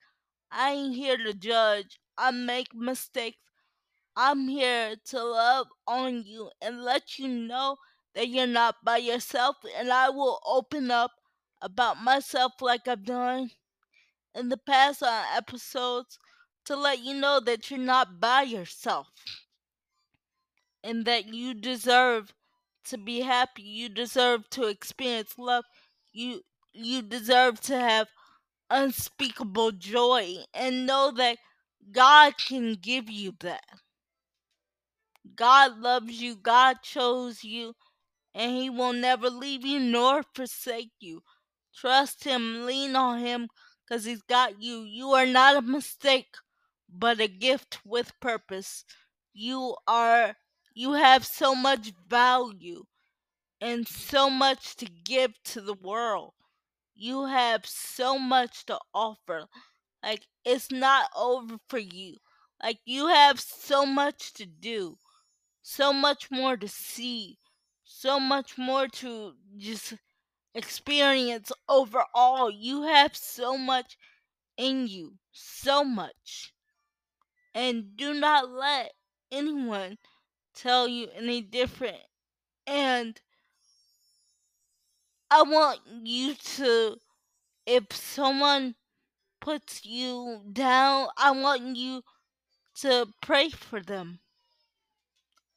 I 0.49 0.71
ain't 0.71 0.95
here 0.95 1.17
to 1.17 1.33
judge. 1.33 1.99
I 2.17 2.31
make 2.31 2.73
mistakes. 2.73 3.37
I'm 4.15 4.47
here 4.47 4.95
to 5.05 5.23
love 5.23 5.67
on 5.85 6.23
you 6.23 6.49
and 6.61 6.83
let 6.83 7.19
you 7.19 7.27
know 7.27 7.77
that 8.15 8.29
you're 8.29 8.47
not 8.47 8.75
by 8.85 8.97
yourself. 8.97 9.57
And 9.77 9.91
I 9.91 10.09
will 10.09 10.39
open 10.45 10.91
up 10.91 11.11
about 11.61 12.01
myself 12.01 12.53
like 12.61 12.87
I've 12.87 13.03
done 13.05 13.51
in 14.33 14.49
the 14.49 14.57
past 14.57 15.03
on 15.03 15.25
episodes 15.35 16.17
to 16.65 16.75
let 16.75 16.99
you 16.99 17.15
know 17.15 17.39
that 17.41 17.69
you're 17.69 17.79
not 17.79 18.21
by 18.21 18.43
yourself 18.43 19.07
and 20.83 21.05
that 21.05 21.33
you 21.33 21.53
deserve 21.53 22.33
to 22.85 22.97
be 22.97 23.21
happy. 23.21 23.63
You 23.63 23.89
deserve 23.89 24.49
to 24.51 24.67
experience 24.67 25.37
love. 25.37 25.65
You 26.11 26.41
you 26.73 27.01
deserve 27.01 27.59
to 27.61 27.77
have 27.77 28.07
unspeakable 28.69 29.71
joy 29.71 30.37
and 30.53 30.85
know 30.85 31.11
that 31.15 31.37
God 31.91 32.33
can 32.37 32.75
give 32.75 33.09
you 33.09 33.33
that. 33.41 33.63
God 35.35 35.79
loves 35.79 36.21
you, 36.21 36.35
God 36.35 36.77
chose 36.81 37.43
you, 37.43 37.73
and 38.33 38.51
He 38.51 38.69
will 38.69 38.93
never 38.93 39.29
leave 39.29 39.65
you 39.65 39.79
nor 39.79 40.23
forsake 40.35 40.91
you. 40.99 41.21
Trust 41.75 42.23
Him, 42.23 42.65
lean 42.65 42.95
on 42.95 43.19
Him, 43.19 43.47
because 43.85 44.05
He's 44.05 44.21
got 44.23 44.61
you. 44.61 44.81
You 44.81 45.11
are 45.11 45.25
not 45.25 45.57
a 45.57 45.61
mistake, 45.61 46.35
but 46.89 47.19
a 47.19 47.27
gift 47.27 47.79
with 47.85 48.19
purpose. 48.19 48.85
You 49.33 49.75
are, 49.87 50.35
you 50.73 50.93
have 50.93 51.25
so 51.25 51.55
much 51.55 51.93
value 52.07 52.83
and 53.61 53.87
so 53.87 54.29
much 54.29 54.75
to 54.77 54.85
give 54.85 55.31
to 55.45 55.61
the 55.61 55.73
world. 55.73 56.33
You 56.95 57.25
have 57.25 57.65
so 57.65 58.17
much 58.17 58.65
to 58.67 58.79
offer. 58.93 59.47
Like, 60.03 60.27
it's 60.45 60.71
not 60.71 61.09
over 61.15 61.57
for 61.67 61.79
you. 61.79 62.17
Like, 62.61 62.79
you 62.85 63.07
have 63.07 63.39
so 63.39 63.85
much 63.85 64.33
to 64.33 64.45
do, 64.45 64.97
so 65.61 65.91
much 65.93 66.29
more 66.31 66.57
to 66.57 66.67
see, 66.67 67.37
so 67.83 68.19
much 68.19 68.57
more 68.57 68.87
to 68.87 69.33
just 69.57 69.93
experience 70.53 71.51
overall. 71.67 72.49
You 72.51 72.83
have 72.83 73.15
so 73.15 73.57
much 73.57 73.97
in 74.57 74.87
you 74.87 75.17
so 75.31 75.83
much. 75.83 76.53
And 77.55 77.95
do 77.95 78.13
not 78.13 78.49
let 78.49 78.93
anyone 79.31 79.97
tell 80.53 80.87
you 80.87 81.07
any 81.15 81.41
different. 81.41 82.03
And 82.65 83.19
I 85.33 85.41
want 85.41 85.79
you 86.03 86.35
to, 86.35 86.95
if 87.65 87.85
someone 87.91 88.75
puts 89.41 89.83
you 89.83 90.41
down, 90.53 91.07
I 91.17 91.31
want 91.31 91.75
you 91.75 92.03
to 92.81 93.07
pray 93.19 93.49
for 93.49 93.81
them. 93.81 94.19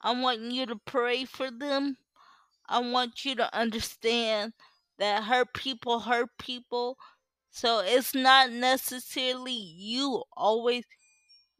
I 0.00 0.18
want 0.18 0.40
you 0.40 0.64
to 0.64 0.76
pray 0.86 1.26
for 1.26 1.50
them. 1.50 1.98
I 2.66 2.78
want 2.78 3.26
you 3.26 3.34
to 3.34 3.54
understand 3.54 4.54
that 4.98 5.24
hurt 5.24 5.52
people 5.52 6.00
hurt 6.00 6.30
people. 6.38 6.96
So 7.50 7.80
it's 7.80 8.14
not 8.14 8.50
necessarily 8.50 9.52
you 9.52 10.22
always 10.34 10.84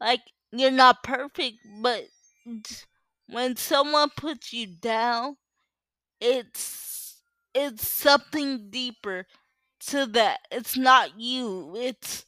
like 0.01 0.21
you're 0.51 0.71
not 0.71 1.03
perfect, 1.03 1.57
but 1.83 2.05
when 3.29 3.55
someone 3.57 4.09
puts 4.17 4.53
you 4.53 4.65
down, 4.65 5.37
it's 6.19 6.96
it's 7.59 7.87
something 7.87 8.69
deeper 8.69 9.25
to 9.87 10.05
that. 10.05 10.39
It's 10.51 10.77
not 10.77 11.19
you. 11.19 11.73
It's 11.75 12.25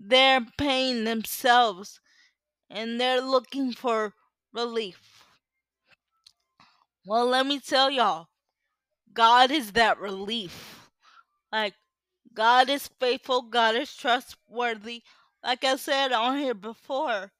their 0.00 0.40
pain 0.58 1.04
themselves 1.04 2.00
and 2.68 3.00
they're 3.00 3.20
looking 3.20 3.72
for 3.72 4.14
relief. 4.52 5.24
Well, 7.06 7.26
let 7.26 7.46
me 7.46 7.60
tell 7.60 7.90
y'all, 7.90 8.28
God 9.12 9.50
is 9.50 9.72
that 9.72 10.00
relief. 10.00 10.88
Like, 11.52 11.74
God 12.34 12.68
is 12.68 12.88
faithful, 12.98 13.42
God 13.42 13.76
is 13.76 13.94
trustworthy. 13.94 15.02
Like 15.44 15.64
I 15.64 15.76
said 15.76 16.12
on 16.12 16.38
here 16.38 16.54
before, 16.54 17.30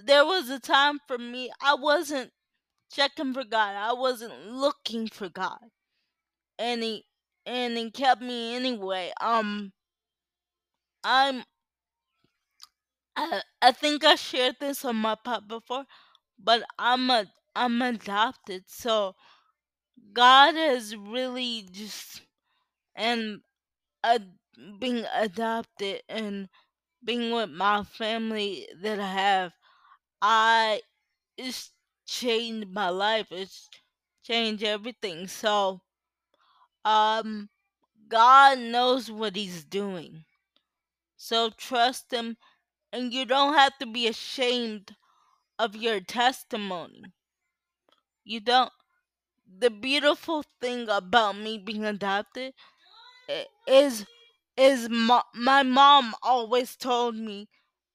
there 0.00 0.24
was 0.24 0.50
a 0.50 0.58
time 0.58 0.98
for 1.06 1.16
me, 1.16 1.50
I 1.62 1.74
wasn't 1.74 2.32
checking 2.90 3.32
for 3.32 3.44
God, 3.44 3.76
I 3.76 3.92
wasn't 3.92 4.50
looking 4.50 5.08
for 5.08 5.28
God. 5.28 5.58
And 6.58 6.82
He, 6.82 7.04
and 7.46 7.76
He 7.76 7.90
kept 7.90 8.22
me 8.22 8.54
anyway. 8.56 9.12
Um, 9.20 9.72
I'm 11.04 11.42
I, 13.16 13.42
I 13.60 13.72
think 13.72 14.04
I 14.04 14.14
shared 14.14 14.56
this 14.60 14.84
on 14.84 14.96
my 14.96 15.14
pod 15.14 15.48
before, 15.48 15.84
but 16.38 16.62
I'm 16.78 17.10
a 17.10 17.26
I'm 17.56 17.82
adopted, 17.82 18.64
so 18.68 19.16
God 20.12 20.54
has 20.56 20.96
really 20.96 21.68
just 21.72 22.22
and 22.96 23.40
uh, 24.04 24.20
being 24.80 25.04
adopted 25.14 26.02
and 26.08 26.48
being 27.04 27.32
with 27.32 27.50
my 27.50 27.84
family 27.84 28.68
that 28.82 29.00
I 29.00 29.12
have, 29.12 29.52
I 30.22 30.82
it's 31.38 31.72
changed 32.06 32.70
my 32.72 32.90
life. 32.90 33.28
It's 33.32 33.68
changed 34.24 34.64
everything. 34.64 35.28
So, 35.28 35.82
um, 36.84 37.50
God 38.08 38.58
knows 38.58 39.10
what 39.10 39.36
He's 39.36 39.64
doing. 39.64 40.24
So 41.18 41.50
trust 41.50 42.12
Him, 42.12 42.38
and 42.92 43.12
you 43.12 43.26
don't 43.26 43.54
have 43.54 43.78
to 43.78 43.86
be 43.86 44.08
ashamed 44.08 44.96
of 45.58 45.76
your 45.76 46.00
testimony. 46.00 47.04
You 48.22 48.38
don't. 48.38 48.72
The 49.58 49.70
beautiful 49.70 50.44
thing 50.60 50.88
about 50.88 51.36
me 51.36 51.58
being 51.58 51.84
adopted 51.84 52.54
is 53.66 54.04
is 54.56 54.88
my, 54.88 55.22
my 55.34 55.62
mom 55.62 56.14
always 56.22 56.76
told 56.76 57.14
me 57.14 57.48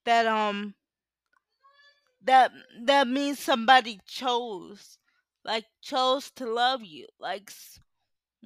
that 0.06 0.26
um 0.26 0.76
that 2.22 2.52
that 2.86 3.08
means 3.08 3.40
somebody 3.40 4.00
chose 4.08 4.98
like 5.44 5.66
chose 5.82 6.32
to 6.32 6.46
love 6.46 6.84
you 6.84 7.06
like 7.20 7.52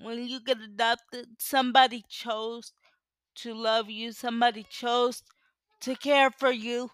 when 0.01 0.27
you 0.27 0.39
get 0.39 0.60
adopted 0.62 1.27
somebody 1.39 2.03
chose 2.10 2.71
to 3.36 3.53
love 3.53 3.89
you 3.89 4.12
somebody 4.12 4.63
chose 4.69 5.23
to 5.81 5.95
care 5.95 6.31
for 6.31 6.51
you. 6.51 6.91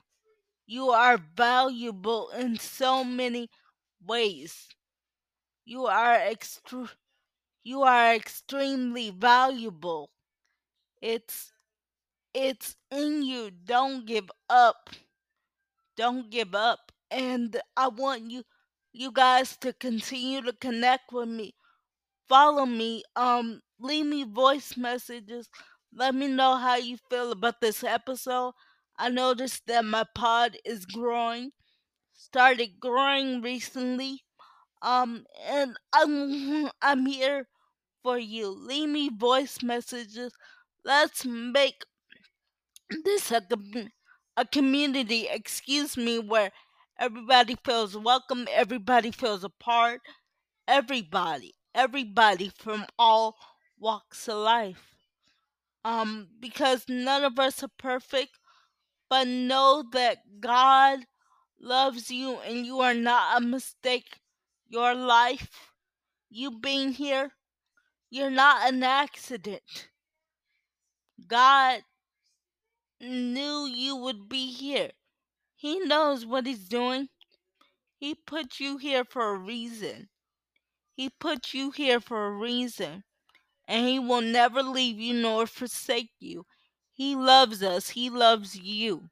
You 0.67 0.89
are 0.91 1.17
valuable 1.35 2.29
in 2.31 2.57
so 2.59 3.03
many 3.03 3.49
ways. 4.05 4.69
You 5.65 5.87
are 5.87 6.13
extra 6.13 6.89
you 7.63 7.83
are 7.83 8.15
extremely 8.15 9.09
valuable. 9.11 10.11
It's 11.01 11.51
it's 12.33 12.75
in 12.91 13.23
you. 13.23 13.51
Don't 13.51 14.05
give 14.05 14.31
up. 14.49 14.89
Don't 15.95 16.29
give 16.29 16.53
up. 16.53 16.91
And 17.09 17.59
i 17.75 17.87
want 17.87 18.29
you 18.29 18.43
you 18.91 19.11
guys 19.11 19.57
to 19.57 19.73
continue 19.73 20.41
to 20.41 20.53
connect 20.53 21.11
with 21.11 21.29
me 21.29 21.55
follow 22.33 22.65
me 22.65 23.03
um 23.15 23.61
leave 23.79 24.05
me 24.05 24.23
voice 24.23 24.75
messages. 24.77 25.49
Let 25.93 26.15
me 26.15 26.27
know 26.27 26.57
how 26.57 26.77
you 26.77 26.97
feel 27.09 27.31
about 27.31 27.61
this 27.61 27.83
episode. 27.83 28.53
I 28.97 29.09
noticed 29.09 29.67
that 29.67 29.85
my 29.85 30.05
pod 30.15 30.57
is 30.65 30.85
growing 30.85 31.51
started 32.13 32.79
growing 32.79 33.41
recently 33.41 34.21
um 34.81 35.25
and 35.47 35.77
i'm 35.93 36.69
i'm 36.81 37.05
here 37.05 37.47
for 38.03 38.17
you. 38.19 38.49
Leave 38.49 38.89
me 38.89 39.09
voice 39.09 39.63
messages. 39.63 40.33
Let's 40.85 41.25
make 41.25 41.83
this 43.03 43.31
a, 43.31 43.41
a 44.37 44.45
community, 44.45 45.27
excuse 45.29 45.97
me, 45.97 46.19
where 46.19 46.51
everybody 46.99 47.57
feels 47.65 47.97
welcome, 47.97 48.47
everybody 48.51 49.11
feels 49.11 49.43
a 49.43 49.49
part, 49.49 50.01
everybody, 50.67 51.53
everybody 51.75 52.49
from 52.49 52.85
all 52.97 53.37
walks 53.79 54.27
of 54.27 54.37
life. 54.37 54.95
Um, 55.85 56.29
because 56.39 56.85
none 56.87 57.23
of 57.23 57.39
us 57.39 57.63
are 57.63 57.71
perfect, 57.77 58.39
but 59.09 59.27
know 59.27 59.83
that 59.91 60.39
God 60.39 60.99
loves 61.59 62.09
you 62.09 62.39
and 62.39 62.65
you 62.65 62.79
are 62.79 62.93
not 62.93 63.41
a 63.41 63.45
mistake. 63.45 64.19
Your 64.69 64.95
life, 64.95 65.71
you 66.29 66.59
being 66.59 66.93
here, 66.93 67.31
you're 68.09 68.29
not 68.29 68.71
an 68.71 68.83
accident. 68.83 69.89
God 71.27 71.83
knew 72.99 73.65
you 73.65 73.95
would 73.95 74.29
be 74.29 74.51
here. 74.51 74.91
He 75.55 75.79
knows 75.79 76.25
what 76.25 76.45
he's 76.45 76.67
doing. 76.67 77.09
He 77.97 78.15
put 78.15 78.59
you 78.59 78.77
here 78.77 79.03
for 79.05 79.29
a 79.29 79.37
reason. 79.37 80.09
He 80.93 81.09
put 81.09 81.53
you 81.53 81.71
here 81.71 81.99
for 81.99 82.27
a 82.27 82.31
reason. 82.31 83.03
And 83.67 83.87
he 83.87 83.99
will 83.99 84.21
never 84.21 84.61
leave 84.61 84.99
you 84.99 85.13
nor 85.13 85.47
forsake 85.47 86.11
you. 86.19 86.45
He 86.93 87.15
loves 87.15 87.63
us. 87.63 87.89
He 87.89 88.09
loves 88.09 88.55
you. 88.55 89.09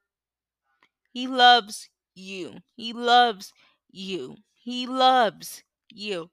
He 1.11 1.27
loves 1.27 1.89
you. 2.15 2.57
He 2.75 2.93
loves 2.93 3.53
you. 3.91 4.37
He 4.53 4.85
loves 4.87 5.63
you. 5.89 6.29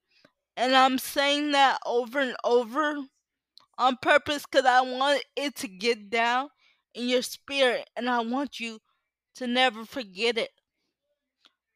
And 0.57 0.75
I'm 0.75 0.99
saying 0.99 1.53
that 1.53 1.79
over 1.87 2.19
and 2.21 2.37
over 2.45 2.97
on 3.79 3.97
purpose 4.03 4.45
because 4.45 4.67
I 4.67 4.81
want 4.81 5.25
it 5.37 5.55
to 5.57 5.69
get 5.69 6.11
down 6.11 6.49
in 6.95 7.09
your 7.09 7.23
spirit 7.23 7.89
and 7.97 8.11
I 8.11 8.21
want 8.21 8.59
you 8.61 8.81
to 9.37 9.47
never 9.47 9.85
forget 9.85 10.37
it. 10.37 10.51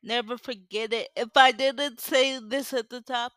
Never 0.03 0.37
forget 0.37 0.93
it. 0.93 1.09
If 1.17 1.37
I 1.37 1.53
didn't 1.53 2.01
say 2.01 2.41
this 2.41 2.73
at 2.73 2.91
the 2.91 3.01
top, 3.01 3.33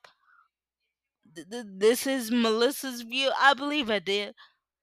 th- 1.36 1.50
th- 1.50 1.66
this 1.68 2.08
is 2.08 2.32
Melissa's 2.32 3.02
view. 3.02 3.32
I 3.40 3.54
believe 3.54 3.90
I 3.90 4.00
did. 4.00 4.36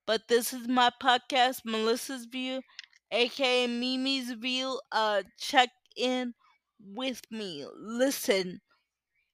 But 0.06 0.28
this 0.28 0.52
is 0.52 0.68
my 0.68 0.90
podcast, 1.02 1.64
Melissa's 1.64 2.26
view, 2.26 2.62
aka 3.12 3.66
Mimi's 3.66 4.32
view. 4.32 4.80
Uh 4.92 5.22
check 5.38 5.70
in 5.96 6.34
with 6.80 7.22
me. 7.30 7.66
Listen 7.76 8.60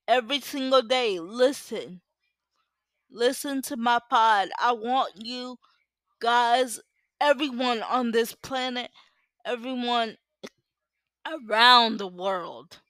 every 0.08 0.40
single 0.40 0.82
day. 0.82 1.20
Listen. 1.20 2.02
Listen 3.10 3.60
to 3.62 3.76
my 3.76 3.98
pod. 4.08 4.48
I 4.58 4.72
want 4.72 5.12
you 5.22 5.58
guys, 6.20 6.80
everyone 7.20 7.82
on 7.82 8.12
this 8.12 8.34
planet, 8.34 8.90
everyone 9.44 10.18
around 11.24 11.98
the 11.98 12.08
world 12.08 12.80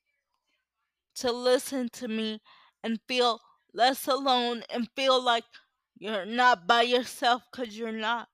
to 1.16 1.30
listen 1.32 1.88
to 1.90 2.08
me 2.08 2.40
and 2.82 3.00
feel 3.08 3.40
less 3.78 4.08
alone 4.08 4.64
and 4.68 4.90
feel 4.96 5.22
like 5.22 5.44
you're 5.96 6.26
not 6.26 6.66
by 6.66 6.82
yourself 6.82 7.42
because 7.50 7.78
you're 7.78 7.92
not. 7.92 8.28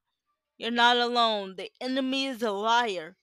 You're 0.56 0.70
not 0.70 0.96
alone. 0.96 1.56
The 1.56 1.70
enemy 1.80 2.26
is 2.26 2.42
a 2.42 2.50
liar. 2.50 3.16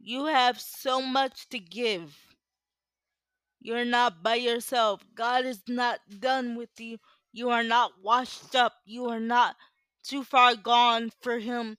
You 0.00 0.26
have 0.26 0.60
so 0.60 1.00
much 1.00 1.48
to 1.50 1.60
give. 1.60 2.16
You're 3.60 3.84
not 3.84 4.22
by 4.24 4.34
yourself. 4.34 5.04
God 5.14 5.46
is 5.46 5.62
not 5.68 6.00
done 6.18 6.56
with 6.56 6.80
you. 6.80 6.98
You 7.32 7.50
are 7.50 7.62
not 7.62 7.92
washed 8.02 8.56
up. 8.56 8.74
You 8.84 9.06
are 9.06 9.20
not 9.20 9.54
too 10.02 10.24
far 10.24 10.56
gone 10.56 11.12
for 11.22 11.38
Him 11.38 11.78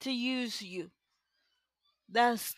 to 0.00 0.10
use 0.10 0.62
you. 0.62 0.90
That's 2.08 2.54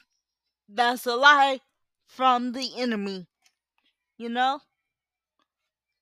that's 0.69 1.05
a 1.05 1.17
lie 1.17 1.61
from 2.07 2.53
the 2.53 2.71
enemy. 2.79 3.27
You 4.17 4.29
know? 4.29 4.61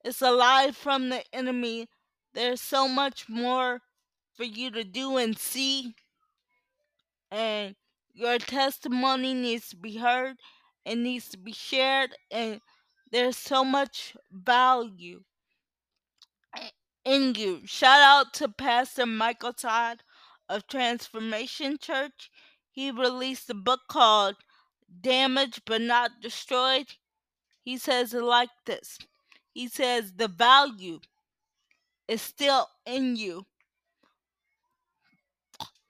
It's 0.03 0.23
a 0.23 0.31
lie 0.31 0.71
from 0.73 1.11
the 1.11 1.23
enemy. 1.33 1.89
There's 2.33 2.61
so 2.61 2.89
much 2.89 3.29
more 3.29 3.81
for 4.35 4.45
you 4.45 4.71
to 4.71 4.85
do 4.85 5.17
and 5.19 5.37
see. 5.37 5.95
And 7.31 7.77
your 8.15 8.39
testimony 8.39 9.35
needs 9.35 9.69
to 9.71 9.77
be 9.77 9.99
heard. 9.99 10.37
It 10.85 10.97
needs 10.97 11.29
to 11.29 11.39
be 11.39 11.53
shared. 11.53 12.17
And 12.31 12.61
there's 13.13 13.37
so 13.37 13.65
much 13.65 14.17
value 14.33 15.23
in 17.05 17.35
you. 17.35 17.63
Shout 17.67 18.01
out 18.01 18.33
to 18.35 18.49
Pastor 18.49 19.07
Michael 19.07 19.53
Todd 19.53 20.03
of 20.49 20.67
Transformation 20.67 21.77
Church. 21.79 22.31
He 22.71 22.91
released 22.91 23.51
a 23.51 23.55
book 23.55 23.81
called 23.89 24.37
Damaged 25.01 25.63
but 25.67 25.83
Not 25.83 26.23
Destroyed. 26.23 26.87
He 27.63 27.77
says 27.77 28.15
it 28.15 28.23
like 28.23 28.51
this 28.65 28.99
He 29.53 29.69
says, 29.69 30.13
The 30.13 30.29
value 30.29 31.01
is 32.09 32.23
still 32.23 32.69
in 32.87 33.17
you. 33.17 33.47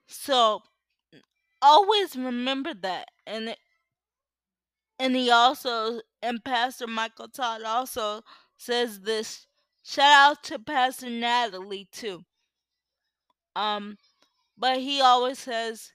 So 0.07 0.61
always 1.61 2.15
remember 2.15 2.73
that. 2.73 3.07
And 3.25 3.55
and 4.99 5.15
he 5.15 5.31
also 5.31 6.01
and 6.21 6.43
Pastor 6.43 6.87
Michael 6.87 7.29
Todd 7.29 7.63
also 7.63 8.21
says 8.57 9.01
this. 9.01 9.47
Shout 9.83 10.31
out 10.31 10.43
to 10.43 10.59
Pastor 10.59 11.09
Natalie 11.09 11.87
too. 11.91 12.23
Um, 13.55 13.97
but 14.57 14.77
he 14.77 15.01
always 15.01 15.39
says 15.39 15.91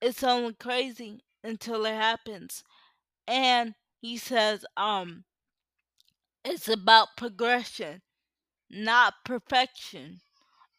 it's 0.00 0.22
only 0.22 0.54
crazy 0.54 1.24
until 1.42 1.86
it 1.86 1.94
happens. 1.94 2.64
And 3.26 3.74
he 4.00 4.16
says, 4.16 4.66
um, 4.76 5.24
it's 6.44 6.68
about 6.68 7.16
progression, 7.16 8.02
not 8.70 9.14
perfection. 9.24 10.20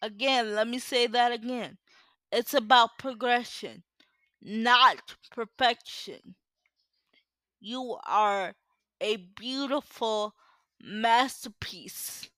Again, 0.01 0.55
let 0.55 0.67
me 0.67 0.79
say 0.79 1.07
that 1.07 1.31
again. 1.31 1.77
It's 2.31 2.53
about 2.53 2.97
progression, 2.99 3.83
not 4.41 4.97
perfection. 5.31 6.35
You 7.59 7.97
are 8.05 8.53
a 9.01 9.17
beautiful 9.17 10.35
masterpiece 10.81 12.29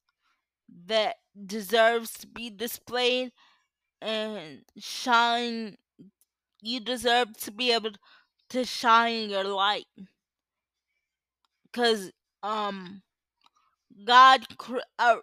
that 0.88 1.16
deserves 1.46 2.14
to 2.14 2.28
be 2.28 2.50
displayed 2.50 3.32
and 4.02 4.64
shine. 4.78 5.78
You 6.62 6.80
deserve 6.80 7.38
to 7.42 7.52
be 7.52 7.72
able 7.72 7.92
to 8.50 8.66
shine 8.66 9.30
your 9.30 9.44
light. 9.44 9.88
Cause 11.74 12.12
um, 12.44 13.02
God, 14.04 14.46
I, 15.00 15.20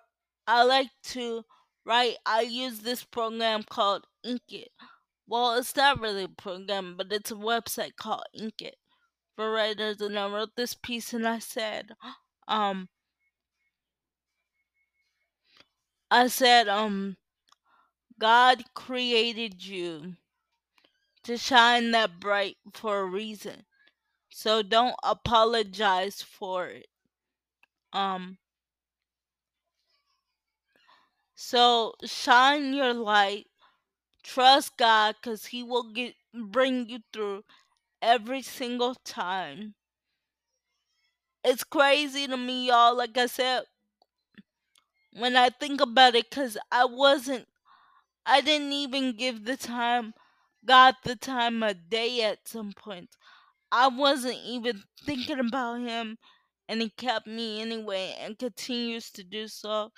I 0.47 0.63
like 0.65 0.91
to 1.05 1.45
write. 1.85 2.17
I 2.27 2.43
use 2.43 2.81
this 2.81 3.05
program 3.05 3.63
called 3.63 4.07
Inkitt. 4.25 4.69
Well, 5.27 5.57
it's 5.59 5.77
not 5.77 6.01
really 6.01 6.25
a 6.25 6.29
program, 6.29 6.97
but 6.97 7.13
it's 7.13 7.31
a 7.31 7.35
website 7.35 7.97
called 7.97 8.25
Inkitt 8.39 8.75
for 9.37 9.51
writers. 9.53 10.01
And 10.01 10.19
I 10.19 10.29
wrote 10.29 10.57
this 10.57 10.75
piece, 10.75 11.13
and 11.13 11.27
I 11.27 11.39
said, 11.39 11.91
um, 12.49 12.89
I 16.11 16.29
said, 16.29 16.69
um, 16.69 17.17
God 18.19 18.65
created 18.75 19.65
you 19.65 20.17
to 21.25 21.37
shine 21.37 21.91
that 21.93 22.21
bright 22.21 22.57
for 22.73 23.01
a 23.01 23.05
reason. 23.05 23.65
So 24.31 24.63
don't 24.63 24.97
apologize 25.03 26.23
for 26.23 26.69
it. 26.69 26.87
Um 27.93 28.39
so 31.37 31.95
shine 32.05 32.75
your 32.75 32.93
light. 32.95 33.47
Trust 34.23 34.77
God 34.77 35.23
cuz 35.23 35.47
he 35.47 35.63
will 35.63 35.93
get 35.93 36.17
bring 36.35 36.89
you 36.89 37.03
through 37.13 37.45
every 38.03 38.43
single 38.43 38.95
time. 38.97 39.77
It's 41.45 41.63
crazy 41.63 42.27
to 42.27 42.37
me 42.37 42.67
y'all 42.67 42.97
like 42.97 43.17
I 43.17 43.27
said 43.27 43.67
when 45.13 45.37
I 45.37 45.49
think 45.51 45.81
about 45.81 46.15
it 46.15 46.31
cuz 46.31 46.59
I 46.71 46.85
wasn't 46.85 47.49
I 48.27 48.41
didn't 48.43 48.73
even 48.73 49.17
give 49.17 49.45
the 49.45 49.57
time 49.57 50.15
God 50.65 50.97
the 51.05 51.17
time 51.17 51.63
of 51.63 51.91
day 51.91 52.23
at 52.23 52.49
some 52.49 52.73
point. 52.73 53.11
I 53.73 53.89
wasn't 53.89 54.39
even 54.45 54.85
thinking 55.03 55.41
about 55.41 55.81
him 55.81 56.19
and 56.69 56.83
he 56.83 56.91
kept 56.91 57.27
me 57.27 57.63
anyway 57.63 58.17
and 58.21 58.39
continues 58.39 59.11
to 59.13 59.25
do 59.25 59.49
so 59.49 59.93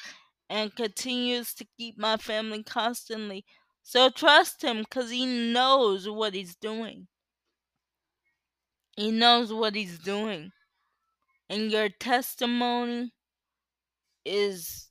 and 0.48 0.74
continues 0.74 1.54
to 1.54 1.66
keep 1.78 1.98
my 1.98 2.16
family 2.16 2.62
constantly. 2.62 3.44
So 3.82 4.10
trust 4.10 4.62
him 4.62 4.80
because 4.80 5.10
he 5.10 5.26
knows 5.26 6.08
what 6.08 6.34
he's 6.34 6.56
doing. 6.56 7.08
He 8.96 9.10
knows 9.10 9.52
what 9.52 9.74
he's 9.74 9.98
doing. 9.98 10.52
And 11.48 11.70
your 11.72 11.88
testimony 11.88 13.12
is 14.24 14.88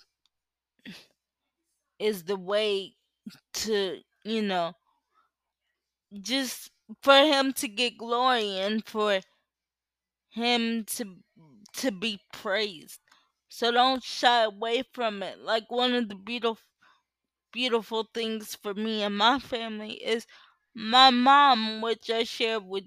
is 1.99 2.23
the 2.23 2.35
way 2.37 2.95
to, 3.53 3.99
you 4.23 4.41
know, 4.41 4.73
just 6.21 6.71
for 7.01 7.15
him 7.15 7.53
to 7.53 7.67
get 7.67 7.97
glory 7.97 8.57
and 8.59 8.85
for 8.85 9.21
him 10.29 10.85
to 10.85 11.17
to 11.73 11.91
be 11.91 12.19
praised. 12.31 12.99
So 13.57 13.71
don't 13.71 14.03
shy 14.03 14.43
away 14.43 14.83
from 14.93 15.23
it. 15.23 15.39
Like 15.39 15.71
one 15.71 15.93
of 15.95 16.09
the 16.09 16.15
beautiful 16.15 16.63
beautiful 17.51 18.07
things 18.13 18.55
for 18.55 18.73
me 18.75 19.01
and 19.03 19.17
my 19.17 19.39
family 19.39 19.93
is 20.03 20.27
my 20.75 21.09
mom, 21.09 21.81
which 21.81 22.09
I 22.09 22.23
shared 22.23 22.65
with 22.65 22.85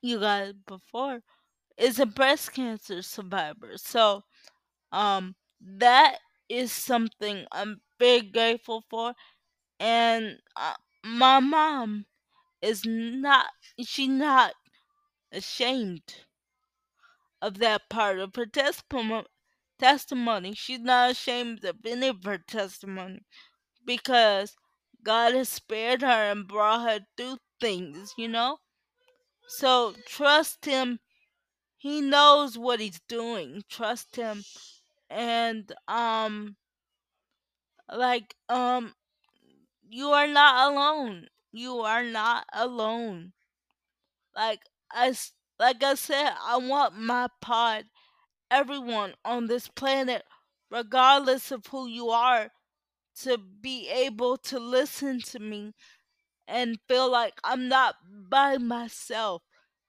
you 0.00 0.20
guys 0.20 0.52
before, 0.66 1.20
is 1.78 2.00
a 2.00 2.06
breast 2.06 2.52
cancer 2.54 3.02
survivor. 3.02 3.76
So 3.78 4.24
um 4.92 5.36
that 5.60 6.18
is 6.48 6.72
something 6.72 7.46
I'm 7.52 7.80
very 7.98 8.22
grateful 8.22 8.84
for 8.90 9.14
and 9.80 10.38
uh, 10.56 10.74
my 11.04 11.40
mom 11.40 12.06
is 12.62 12.84
not 12.86 13.46
she 13.84 14.08
not 14.08 14.54
ashamed 15.32 16.14
of 17.42 17.58
that 17.58 17.88
part 17.90 18.18
of 18.18 18.34
her 18.36 18.46
testimony 18.46 19.26
testimony. 19.82 20.54
She's 20.54 20.80
not 20.80 21.10
ashamed 21.10 21.64
of 21.64 21.76
any 21.84 22.08
of 22.08 22.24
her 22.24 22.38
testimony 22.38 23.22
because 23.84 24.56
God 25.02 25.34
has 25.34 25.48
spared 25.48 26.02
her 26.02 26.30
and 26.32 26.46
brought 26.48 26.82
her 26.88 27.00
through 27.16 27.38
things, 27.60 28.14
you 28.18 28.28
know? 28.28 28.58
So 29.48 29.94
trust 30.06 30.64
him. 30.64 31.00
He 31.76 32.00
knows 32.00 32.58
what 32.58 32.80
he's 32.80 33.00
doing. 33.08 33.62
Trust 33.68 34.16
him. 34.16 34.44
And 35.10 35.72
um 35.88 36.56
like 37.92 38.34
um 38.48 38.94
you 39.88 40.08
are 40.10 40.26
not 40.26 40.72
alone. 40.72 41.28
You 41.52 41.80
are 41.80 42.04
not 42.04 42.46
alone. 42.52 43.32
Like 44.36 44.60
I 44.90 45.14
like 45.58 45.82
I 45.82 45.94
said, 45.94 46.32
I 46.42 46.56
want 46.58 46.96
my 46.96 47.28
pod 47.40 47.84
everyone 48.52 49.14
on 49.24 49.48
this 49.48 49.68
planet 49.68 50.24
regardless 50.70 51.50
of 51.52 51.66
who 51.68 51.88
you 51.88 52.10
are 52.10 52.50
to 53.22 53.38
be 53.38 53.88
able 53.88 54.36
to 54.38 54.58
listen 54.58 55.20
to 55.20 55.38
me 55.40 55.74
and 56.48 56.78
feel 56.88 57.10
like 57.10 57.34
I'm 57.44 57.68
not 57.68 57.96
by 58.30 58.58
myself. 58.58 59.42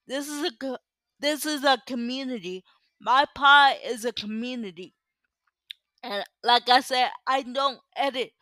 This 0.08 0.28
is 0.30 0.52
a 0.62 0.80
this 1.20 1.46
is 1.46 1.64
a 1.64 1.82
community. 1.88 2.64
My 3.00 3.26
pod 3.36 3.78
is 3.86 4.06
a 4.06 4.14
community. 4.14 4.96
And 6.04 6.24
like 6.44 6.70
I 6.70 6.80
said, 6.82 7.10
I 7.28 7.42
don't 7.44 7.82
edit 7.96 8.34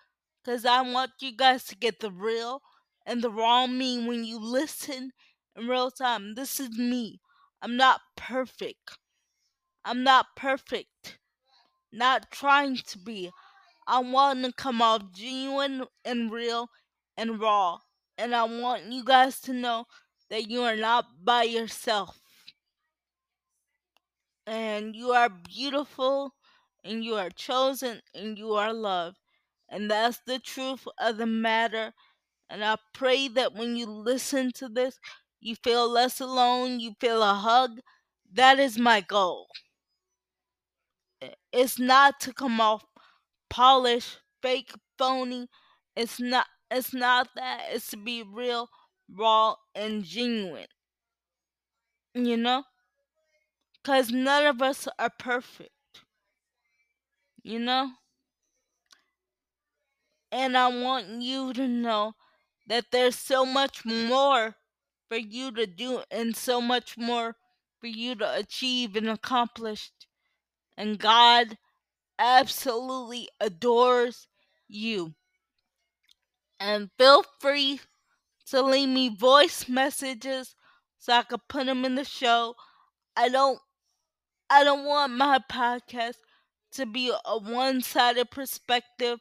cuz 0.45 0.65
I 0.65 0.81
want 0.81 1.11
you 1.21 1.31
guys 1.35 1.63
to 1.65 1.75
get 1.75 1.99
the 1.99 2.11
real 2.11 2.61
and 3.05 3.23
the 3.23 3.31
raw 3.31 3.67
me 3.67 4.05
when 4.07 4.25
you 4.25 4.39
listen 4.39 5.13
in 5.55 5.67
real 5.67 5.91
time. 5.91 6.35
This 6.35 6.59
is 6.59 6.77
me. 6.77 7.21
I'm 7.61 7.77
not 7.77 8.01
perfect. 8.15 8.97
I'm 9.85 10.03
not 10.03 10.35
perfect. 10.35 11.17
Not 11.91 12.31
trying 12.31 12.77
to 12.77 12.97
be. 12.97 13.31
I 13.87 13.99
want 13.99 14.45
to 14.45 14.53
come 14.53 14.81
off 14.81 15.11
genuine 15.13 15.85
and 16.05 16.31
real 16.31 16.69
and 17.17 17.39
raw. 17.39 17.79
And 18.17 18.35
I 18.35 18.43
want 18.43 18.85
you 18.91 19.03
guys 19.03 19.39
to 19.41 19.53
know 19.53 19.85
that 20.29 20.49
you 20.49 20.61
are 20.61 20.75
not 20.75 21.05
by 21.23 21.43
yourself. 21.43 22.19
And 24.45 24.95
you 24.95 25.11
are 25.11 25.29
beautiful, 25.29 26.33
and 26.83 27.03
you 27.03 27.15
are 27.15 27.29
chosen, 27.29 28.01
and 28.13 28.37
you 28.37 28.53
are 28.53 28.73
loved. 28.73 29.17
And 29.69 29.89
that's 29.89 30.19
the 30.25 30.39
truth 30.39 30.87
of 30.99 31.17
the 31.17 31.25
matter. 31.25 31.93
And 32.49 32.63
I 32.63 32.77
pray 32.93 33.27
that 33.29 33.53
when 33.53 33.75
you 33.75 33.85
listen 33.85 34.51
to 34.53 34.67
this, 34.69 34.99
you 35.39 35.55
feel 35.55 35.89
less 35.89 36.19
alone, 36.19 36.79
you 36.79 36.93
feel 36.99 37.23
a 37.23 37.33
hug. 37.33 37.79
That 38.33 38.59
is 38.59 38.77
my 38.77 39.01
goal. 39.01 39.47
It's 41.51 41.79
not 41.79 42.19
to 42.21 42.33
come 42.33 42.61
off 42.61 42.85
polished, 43.49 44.19
fake, 44.41 44.71
phony. 44.97 45.47
It's 45.95 46.19
not 46.19 46.47
it's 46.69 46.93
not 46.93 47.29
that. 47.35 47.67
It's 47.71 47.89
to 47.91 47.97
be 47.97 48.23
real, 48.23 48.69
raw, 49.09 49.55
and 49.75 50.03
genuine. 50.03 50.67
You 52.13 52.37
know? 52.37 52.63
Cuz 53.83 54.09
none 54.11 54.47
of 54.47 54.59
us 54.63 54.87
are 54.97 55.11
perfect. 55.11 55.69
You 57.43 57.59
know? 57.59 57.91
And 60.31 60.57
I 60.57 60.67
want 60.67 61.21
you 61.21 61.53
to 61.53 61.67
know 61.69 62.15
that 62.67 62.91
there's 62.91 63.17
so 63.17 63.45
much 63.45 63.85
more 63.85 64.57
for 65.07 65.17
you 65.17 65.51
to 65.51 65.67
do 65.67 66.03
and 66.11 66.35
so 66.35 66.61
much 66.61 66.97
more 66.97 67.37
for 67.79 67.87
you 67.87 68.15
to 68.15 68.35
achieve 68.37 68.95
and 68.95 69.09
accomplish. 69.09 69.91
And 70.81 70.97
God 70.97 71.59
absolutely 72.17 73.29
adores 73.39 74.27
you. 74.67 75.13
And 76.59 76.89
feel 76.97 77.23
free 77.39 77.81
to 78.47 78.63
leave 78.63 78.89
me 78.89 79.15
voice 79.15 79.69
messages 79.69 80.55
so 80.97 81.13
I 81.13 81.21
could 81.21 81.47
put 81.47 81.67
them 81.67 81.85
in 81.85 81.93
the 81.93 82.03
show. 82.03 82.55
I 83.15 83.29
don't 83.29 83.59
I 84.49 84.63
don't 84.63 84.83
want 84.83 85.13
my 85.13 85.37
podcast 85.51 86.15
to 86.71 86.87
be 86.87 87.13
a 87.25 87.37
one-sided 87.37 88.31
perspective. 88.31 89.19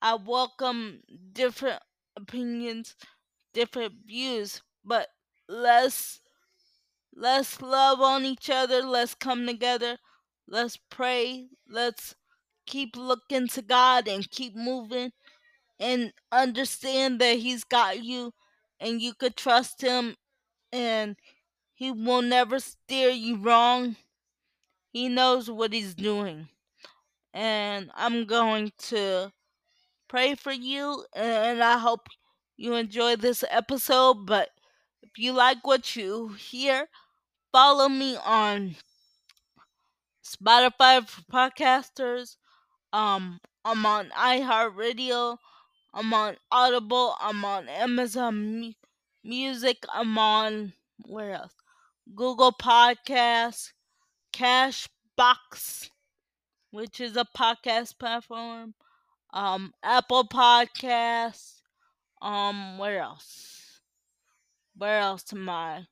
I 0.00 0.14
welcome 0.14 1.00
different 1.32 1.82
opinions, 2.14 2.94
different 3.52 3.94
views, 4.06 4.62
but 4.84 5.08
let's 5.48 6.20
let's 7.12 7.60
love 7.60 8.00
on 8.00 8.24
each 8.24 8.48
other, 8.48 8.80
let's 8.80 9.16
come 9.16 9.44
together, 9.44 9.98
let's 10.48 10.78
pray, 10.90 11.46
let's 11.68 12.14
keep 12.66 12.96
looking 12.96 13.48
to 13.48 13.62
God 13.62 14.08
and 14.08 14.30
keep 14.30 14.54
moving 14.56 15.12
and 15.78 16.12
understand 16.32 17.20
that 17.20 17.38
he's 17.38 17.64
got 17.64 18.02
you 18.02 18.32
and 18.80 19.00
you 19.00 19.14
could 19.14 19.36
trust 19.36 19.80
him 19.80 20.16
and 20.72 21.16
he 21.74 21.90
will 21.90 22.22
never 22.22 22.58
steer 22.58 23.10
you 23.10 23.36
wrong. 23.36 23.96
He 24.90 25.08
knows 25.08 25.50
what 25.50 25.72
he's 25.72 25.94
doing. 25.94 26.48
And 27.32 27.90
I'm 27.94 28.26
going 28.26 28.72
to 28.90 29.32
pray 30.08 30.34
for 30.36 30.52
you 30.52 31.04
and 31.14 31.62
I 31.62 31.78
hope 31.78 32.08
you 32.56 32.74
enjoy 32.74 33.16
this 33.16 33.44
episode. 33.50 34.26
But 34.26 34.50
if 35.02 35.18
you 35.18 35.32
like 35.32 35.66
what 35.66 35.96
you 35.96 36.28
hear, 36.28 36.88
follow 37.50 37.88
me 37.88 38.16
on 38.24 38.76
Spotify 40.24 41.06
for 41.06 41.22
podcasters. 41.22 42.36
Um, 42.92 43.40
I'm 43.64 43.84
on 43.86 44.10
iHeartRadio. 44.10 45.38
I'm 45.92 46.12
on 46.14 46.36
Audible. 46.50 47.14
I'm 47.20 47.44
on 47.44 47.68
Amazon 47.68 48.74
Music. 49.22 49.84
I'm 49.92 50.16
on 50.18 50.72
where 51.06 51.32
else? 51.34 51.54
Google 52.14 52.52
Podcasts, 52.52 53.72
Castbox, 54.32 55.90
which 56.70 57.00
is 57.00 57.16
a 57.16 57.26
podcast 57.36 57.98
platform. 57.98 58.74
Um, 59.32 59.72
Apple 59.82 60.24
Podcasts. 60.24 61.60
Um, 62.22 62.78
where 62.78 63.00
else? 63.00 63.80
Where 64.76 65.00
else 65.00 65.32
am 65.32 65.48
I? 65.48 65.86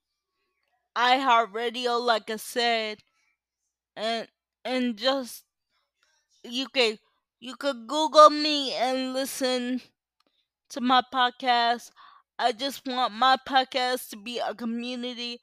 iHeartRadio, 0.96 2.00
like 2.00 2.30
I 2.30 2.36
said, 2.36 2.98
and 3.96 4.28
and 4.64 4.96
just 4.96 5.44
you 6.44 6.68
can 6.68 6.98
you 7.40 7.56
could 7.56 7.86
Google 7.86 8.30
me 8.30 8.72
and 8.74 9.12
listen 9.12 9.80
to 10.70 10.80
my 10.80 11.02
podcast. 11.12 11.90
I 12.38 12.52
just 12.52 12.86
want 12.86 13.14
my 13.14 13.36
podcast 13.48 14.10
to 14.10 14.16
be 14.16 14.38
a 14.38 14.54
community 14.54 15.40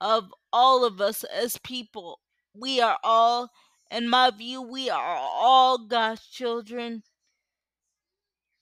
of 0.00 0.32
all 0.52 0.84
of 0.84 1.00
us 1.00 1.24
as 1.24 1.58
people. 1.58 2.20
We 2.54 2.80
are 2.80 2.98
all, 3.02 3.50
in 3.90 4.08
my 4.08 4.30
view, 4.30 4.62
we 4.62 4.90
are 4.90 5.16
all 5.18 5.78
God's 5.78 6.26
children. 6.26 7.02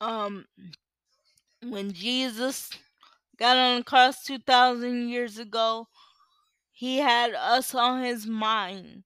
Um, 0.00 0.46
when 1.62 1.92
Jesus 1.92 2.70
got 3.36 3.56
on 3.56 3.78
the 3.78 3.84
cross 3.84 4.22
2,000 4.24 5.08
years 5.08 5.38
ago, 5.38 5.88
he 6.72 6.98
had 6.98 7.34
us 7.34 7.74
on 7.74 8.02
his 8.04 8.26
mind. 8.26 9.04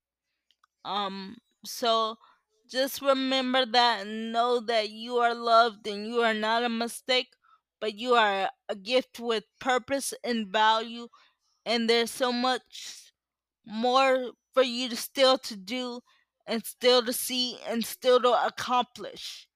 Um, 0.90 1.38
so 1.64 2.18
just 2.68 3.00
remember 3.00 3.64
that 3.66 4.06
and 4.06 4.32
know 4.32 4.60
that 4.60 4.90
you 4.90 5.16
are 5.18 5.34
loved 5.34 5.86
and 5.86 6.06
you 6.06 6.20
are 6.22 6.34
not 6.34 6.64
a 6.64 6.68
mistake, 6.68 7.28
but 7.80 7.94
you 7.94 8.14
are 8.14 8.50
a 8.68 8.74
gift 8.74 9.20
with 9.20 9.44
purpose 9.60 10.12
and 10.24 10.48
value. 10.48 11.08
And 11.66 11.88
there's 11.90 12.10
so 12.10 12.32
much 12.32 13.12
more 13.66 14.32
for 14.54 14.62
you 14.62 14.88
to 14.90 14.96
still 14.96 15.38
to 15.38 15.56
do 15.56 16.00
and 16.46 16.64
still 16.66 17.04
to 17.04 17.12
see 17.12 17.58
and 17.68 17.84
still 17.84 18.20
to 18.22 18.46
accomplish. 18.46 19.48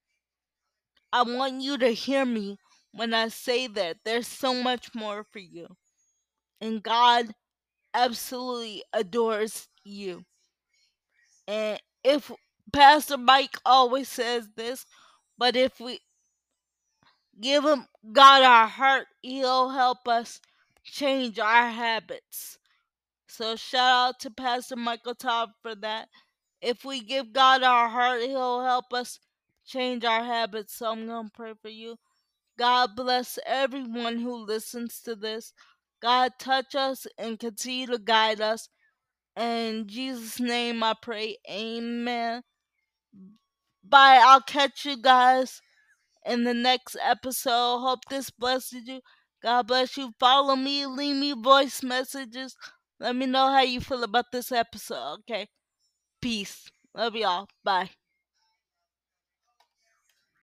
I 1.12 1.22
want 1.22 1.62
you 1.62 1.78
to 1.78 1.88
hear 1.94 2.26
me 2.26 2.58
when 2.92 3.14
I 3.14 3.28
say 3.28 3.66
that 3.68 3.98
there's 4.04 4.28
so 4.28 4.62
much 4.62 4.94
more 4.94 5.24
for 5.24 5.38
you. 5.38 5.78
And 6.60 6.82
God 6.82 7.34
absolutely 7.94 8.84
adores 8.92 9.68
you. 9.84 10.26
And 11.46 11.80
if 12.02 12.30
Pastor 12.72 13.16
Mike 13.16 13.56
always 13.64 14.08
says 14.08 14.48
this, 14.56 14.86
but 15.38 15.56
if 15.56 15.80
we 15.80 16.00
give 17.40 17.64
him 17.64 17.86
God 18.12 18.42
our 18.42 18.66
heart, 18.66 19.06
he'll 19.22 19.70
help 19.70 20.06
us 20.08 20.40
change 20.84 21.38
our 21.38 21.68
habits. 21.70 22.58
So 23.28 23.56
shout 23.56 24.08
out 24.08 24.20
to 24.20 24.30
Pastor 24.30 24.76
Michael 24.76 25.14
Todd 25.14 25.50
for 25.62 25.74
that. 25.76 26.08
If 26.60 26.84
we 26.84 27.00
give 27.00 27.32
God 27.32 27.62
our 27.62 27.88
heart, 27.88 28.22
he'll 28.22 28.62
help 28.62 28.92
us 28.92 29.18
change 29.66 30.04
our 30.04 30.22
habits. 30.22 30.74
So 30.74 30.86
I'm 30.90 31.06
going 31.06 31.26
to 31.26 31.32
pray 31.34 31.52
for 31.60 31.68
you. 31.68 31.96
God 32.58 32.90
bless 32.94 33.38
everyone 33.44 34.18
who 34.18 34.36
listens 34.36 35.00
to 35.00 35.16
this. 35.16 35.52
God 36.00 36.32
touch 36.38 36.74
us 36.74 37.06
and 37.18 37.38
continue 37.38 37.86
to 37.88 37.98
guide 37.98 38.40
us. 38.40 38.68
In 39.36 39.86
Jesus' 39.88 40.40
name 40.40 40.82
I 40.82 40.94
pray. 41.00 41.36
Amen. 41.50 42.42
Bye. 43.82 44.20
I'll 44.22 44.40
catch 44.42 44.84
you 44.84 44.96
guys 45.00 45.60
in 46.24 46.44
the 46.44 46.54
next 46.54 46.96
episode. 47.02 47.80
Hope 47.80 48.00
this 48.10 48.30
blesses 48.30 48.86
you. 48.86 49.00
God 49.42 49.66
bless 49.66 49.96
you. 49.96 50.12
Follow 50.18 50.56
me. 50.56 50.86
Leave 50.86 51.16
me 51.16 51.32
voice 51.32 51.82
messages. 51.82 52.56
Let 53.00 53.16
me 53.16 53.26
know 53.26 53.50
how 53.50 53.62
you 53.62 53.80
feel 53.80 54.04
about 54.04 54.26
this 54.32 54.52
episode. 54.52 55.18
Okay. 55.20 55.48
Peace. 56.20 56.70
Love 56.94 57.16
y'all. 57.16 57.48
Bye. 57.64 57.90